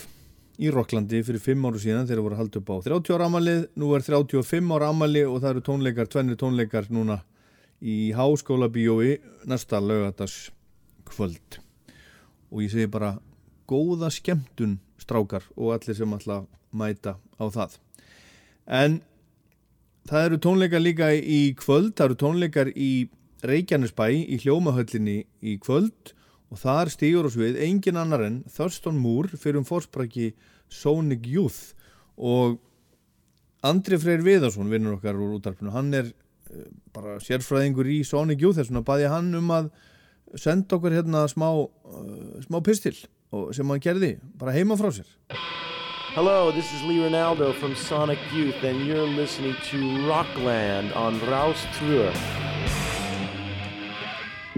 [0.58, 3.92] í Rocklandi fyrir 5 áru síðan þegar voru haldið upp á 30 ára amalið nú
[3.94, 7.20] er 35 ára amali og það eru tónleikar tvennir tónleikar núna
[7.78, 10.50] í Háskóla Bíói næsta lögadags
[11.06, 11.60] kvöld
[12.50, 13.14] og ég segi bara
[13.70, 17.78] góða skemmtun strákar og allir sem ætla að mæta á það.
[18.66, 19.02] En
[20.10, 22.94] það eru tónleikar líka í kvöld það eru tónleikar í
[23.42, 26.12] Reykjanesbæ í hljómahöllinni í kvöld
[26.52, 30.32] og þar stígur oss við engin annar en Thurston Moore fyrir um fórspræki
[30.70, 31.72] Sonic Youth.
[32.16, 32.60] Og
[33.66, 38.60] Andri Freyr Viðarsson vinnur okkar úr útarpinu hann er eh, bara sérfræðingur í Sonic Youth
[38.60, 39.72] þess vegna baði hann um að
[40.38, 42.96] senda okkur hérna smá, uh, smá pistil
[43.52, 45.08] sem hann gerði bara heima frá sér.
[46.12, 51.64] Hello, this is Lee Ronaldo from Sonic Youth, and you're listening to Rockland on Rouse
[51.78, 52.12] Tour.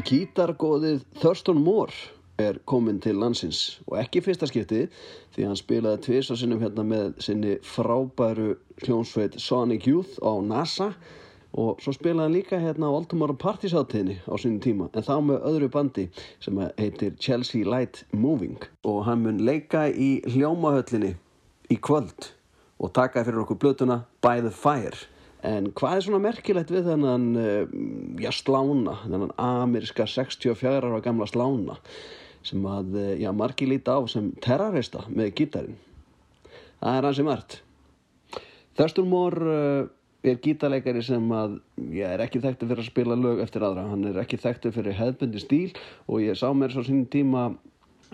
[0.02, 1.94] Gítargóðið Thurston Moore
[2.42, 4.88] er kominn til landsins og ekki fyrsta skipti
[5.36, 10.88] því hann spilaði tvisa sinnum hérna með sinni frábæru hljónsveit Sonic Youth á NASA
[11.54, 15.46] og svo spilaði hann líka hérna á Baltimore Partysáttiðni á sínum tíma en þá með
[15.52, 16.08] öðru bandi
[16.42, 18.58] sem heitir Chelsea Light Moving.
[18.82, 21.14] Og hann mun leika í hljómahöllinni
[21.70, 22.32] í kvöld
[22.82, 25.06] og taka fyrir okkur blötuna By the Fire
[25.44, 27.72] En hvað er svona merkilegt við þennan, uh,
[28.22, 31.76] já, slána, þennan ameríska 64 ára gamla slána
[32.44, 35.76] sem að, uh, já, margi líti á sem terrorista með gítarinn.
[36.80, 37.58] Það er hansi margt.
[38.78, 39.92] Thurston Moore uh,
[40.24, 41.58] er gítarleikari sem að,
[41.92, 43.84] já, er ekki þekktur fyrir að spila lög eftir aðra.
[43.92, 45.76] Hann er ekki þekktur fyrir hefðbundi stíl
[46.08, 47.50] og ég sá mér svo sínum tíma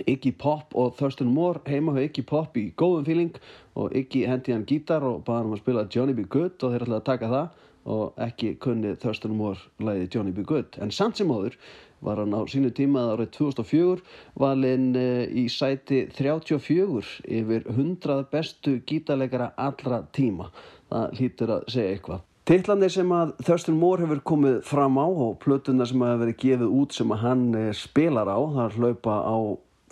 [0.09, 3.41] Iggy Pop og Thurston Moore heima hjá Iggy Pop í góðum feeling
[3.77, 6.25] og Iggy hendi hann gítar og bara hann að spila Johnny B.
[6.29, 10.45] Good og þeir ætlaði að taka það og ekki kunni Thurston Moore læði Johnny B.
[10.47, 11.57] Good en samt sem áður
[12.05, 14.05] var hann á sínu tíma árið 2004
[14.41, 17.05] valinn uh, í sæti 34
[17.41, 20.51] yfir 100 bestu gítarleikara allra tíma
[20.91, 25.37] það hlýtur að segja eitthvað Tittlandir sem að Thurston Moore hefur komið fram á og
[25.43, 29.37] plötuna sem hefur verið gefið út sem að hann eh, spilar á, það hlaupa á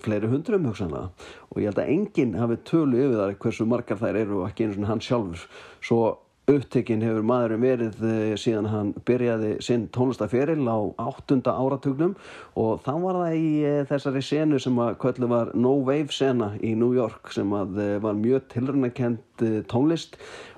[0.05, 1.11] fleiri hundrum hugsanlega.
[1.51, 4.69] Og ég held að enginn hafi tölu yfir þar hversu margar þær eru og ekki
[4.69, 5.45] eins og hann sjálfur.
[5.85, 6.03] Svo
[6.49, 12.15] upptekinn hefur maðurinn verið eh, síðan hann byrjaði sinn tónlistaferil á áttunda áratugnum.
[12.59, 16.55] Og þá var það í eh, þessari senu sem að kvöldu var No Wave sena
[16.65, 19.25] í New York sem að eh, var mjög tilrunarkend
[19.71, 20.17] tónlist.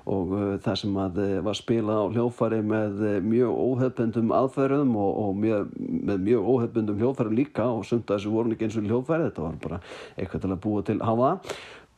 [0.09, 0.31] Og
[0.65, 6.23] það sem að var spilað á hljófari með mjög óhefbundum aðferðum og, og mjög, með
[6.25, 7.67] mjög óhefbundum hljófari líka.
[7.69, 9.79] Og sumt að þessu voru ekki eins og hljófari þetta var bara
[10.15, 11.35] eitthvað til að búa til hafa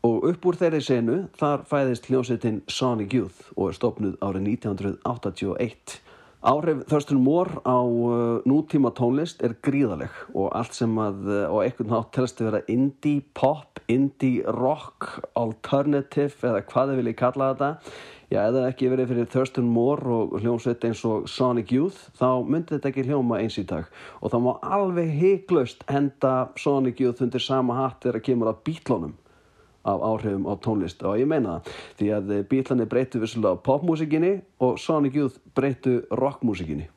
[0.04, 6.02] og upp úr þeirri senu þar fæðist hljómsveitin Sonic Youth og er stopnuð árið 1981
[6.44, 11.56] Áhrif Thurston Moore á uh, nútíma tónlist er gríðaleg og allt sem að uh, á
[11.64, 15.08] einhvern nátt telst að vera indie pop indie rock,
[15.40, 17.72] alternative eða hvað þið viljið kalla þetta.
[18.28, 22.76] Já, eða ekki verið fyrir Thurston Moore og hljómsveit eins og Sonic Youth þá myndi
[22.76, 23.88] þetta ekki hljóma eins í dag.
[24.20, 29.16] Og það má alveg hygglust henda Sonic Youth undir sama hatt þegar kemur að bítlónum
[29.84, 34.34] af áhrifum á tónlist og ég meina það því að bítlani breytu vissulega popmúsikinni
[34.64, 36.90] og Sonic Youth breytu rockmúsikinni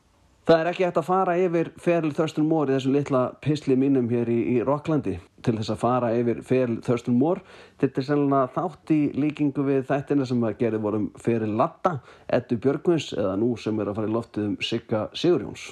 [0.46, 4.06] Það er ekki hægt að fara yfir feril Thurston Moore í þessum litla pisli mínum
[4.12, 7.42] hér í, í Rocklandi til þess að fara yfir feril Thurston Moore
[7.82, 11.96] þetta er sennilega þátt í líkingu við þættina sem að gerði vorum feril Latta,
[12.30, 15.66] Eddu Björgvins eða nú sem er að fara í loftið um Sigga Sigurjóns.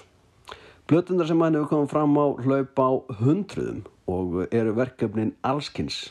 [0.90, 2.90] Plötundar sem hann hefur komið fram á hlaup á
[3.22, 6.08] hundruðum og eru verkefnin allskins.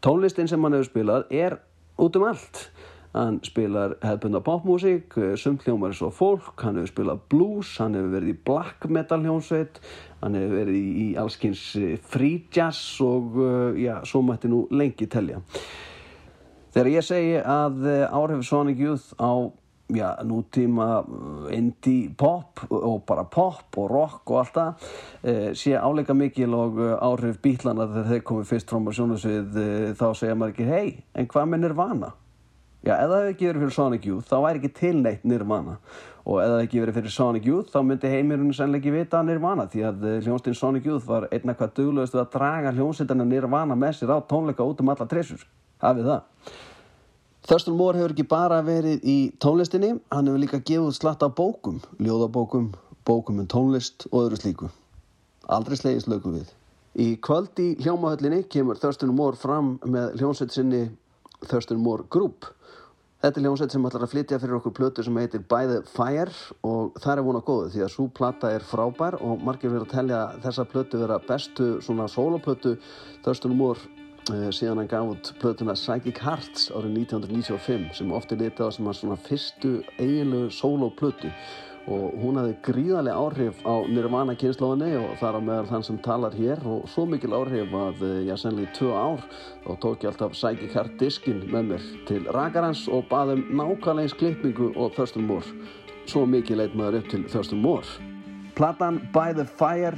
[0.00, 1.58] Tónlistin sem hann hefur spilað er
[2.00, 2.70] út um allt.
[3.10, 8.30] Hann spilar hefðbunda popmusík, sumt hljómar svo fólk, hann hefur spilað blues, hann hefur verið
[8.30, 9.80] í black metal hljómsveit,
[10.20, 11.64] hann hefur verið í, allskins
[12.06, 15.42] free jazz og uh, já, svo mætti nú lengi telja.
[16.70, 19.50] Þegar ég segi að uh, áhrif Sonic Youth á
[19.96, 25.74] já, nútíma uh, indie pop og bara pop og rock og allt það uh, sé
[25.78, 30.06] áleika mikil og uh, áhrif bílana þegar þeir komið fyrst fram á sjónasvið uh, þá
[30.18, 32.14] segja maður ekki hei, en hvað með Nirvana?
[32.80, 35.74] Já, ef það hefði ekki verið fyrir Sonic Youth þá væri ekki til neitt Nirvana.
[36.24, 39.66] Og ef það ekki verið fyrir Sonic Youth þá myndi heimurinn sannlega ekki vita Nirvana
[39.68, 43.98] því að hljónstinn Sonic Youth var einna hvað duglegast við að draga hljónstinn Nirvana með
[43.98, 45.44] sér á tónleika út um alla trissur.
[45.84, 46.56] Hafið það
[47.50, 51.80] Thurston Moore hefur ekki bara verið í tónlistinni, hann hefur líka gefið slatt af bókum,
[51.98, 52.68] ljóðabókum,
[53.02, 54.68] bókum um tónlist og öðru slíku.
[55.50, 56.52] Aldrei slegist lögum við.
[56.94, 60.84] Í kvöld í hljómahöllinni kemur Thurston Moore fram með hljómsveit sinni
[61.48, 62.46] Thurston Moore Group.
[63.18, 66.30] Þetta er hljómsveit sem ætlar að flytja fyrir okkur plötu sem heitir By the Fire
[66.62, 69.96] og það er vona góðu því að svo plata er frábær og margir verið að
[69.98, 72.78] telja þessa plötu vera bestu svona soloplötu
[73.26, 73.98] Thurston Moore
[74.28, 78.98] síðan hann gaf út plötuna Psychic Hearts árið 1995 sem ofti litið á sem að
[79.00, 81.32] svona fyrstu eiginlegu soloplötu
[81.90, 86.36] og hún hafði gríðarlega áhrif á Nirvana kynnslóðinni og þar á meðal þann sem talar
[86.36, 86.60] hér.
[86.68, 89.24] Og svo mikil áhrif að eh, já, sennilega í tvö ár
[89.64, 94.16] þá tók ég alltaf Psychic Heart diskin með mér til rakarans og baðum nákvæmlega eins
[94.20, 95.56] klippingu og Thurston Moore
[96.10, 97.86] svo mikið leit maður upp til Thurston Moore
[98.58, 99.96] Platan By the Fire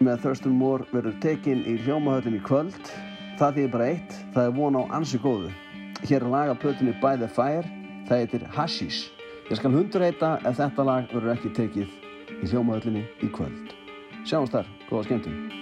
[0.00, 2.92] með Thurston Moore verður tekin í hljómahöllin í kvöld
[3.40, 5.52] það þýðir bara eitt, það er von á ansi góðu
[6.04, 7.64] hér er laga plötunni By the Fire
[8.08, 9.08] það heitir Hashish
[9.50, 11.88] ég skal hundur heita ef þetta lag verður ekki tekið
[12.40, 13.72] í hljómahöllinni í kvöld
[14.28, 15.60] sjáumst þar, góða skemmtum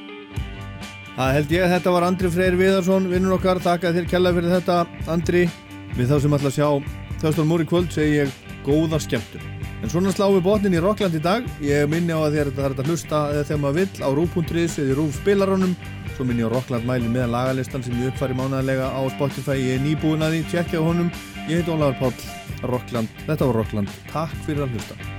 [1.19, 4.53] Það held ég að þetta var Andri Freyr Viðarsson, vinnur okkar, þakka þér kella fyrir
[4.53, 4.77] þetta,
[5.11, 5.41] Andri.
[5.97, 6.69] Við þá sem ætla að sjá
[7.19, 9.49] Þjóðstofn Múri kvöld segi ég góða skemmtum.
[9.83, 11.49] En svona sláum við botnin í Rockland í dag.
[11.59, 14.97] Ég minni á að þér þetta að hlusta þegar maður vill á rúf.is eða í
[15.01, 15.75] rúf spilarónum.
[16.19, 19.55] Svo minni ég á Rockland mæli meðan lagalistan sem ég uppfæri mánaðarlega á Spotify.
[19.55, 21.13] Ég er nýbúin að því, tjekkja á honum.
[21.47, 23.23] Ég heit Ólafur Páll, Rockland.
[23.29, 23.95] Þetta var Rockland.
[24.11, 25.18] Takk fyrir að hlusta.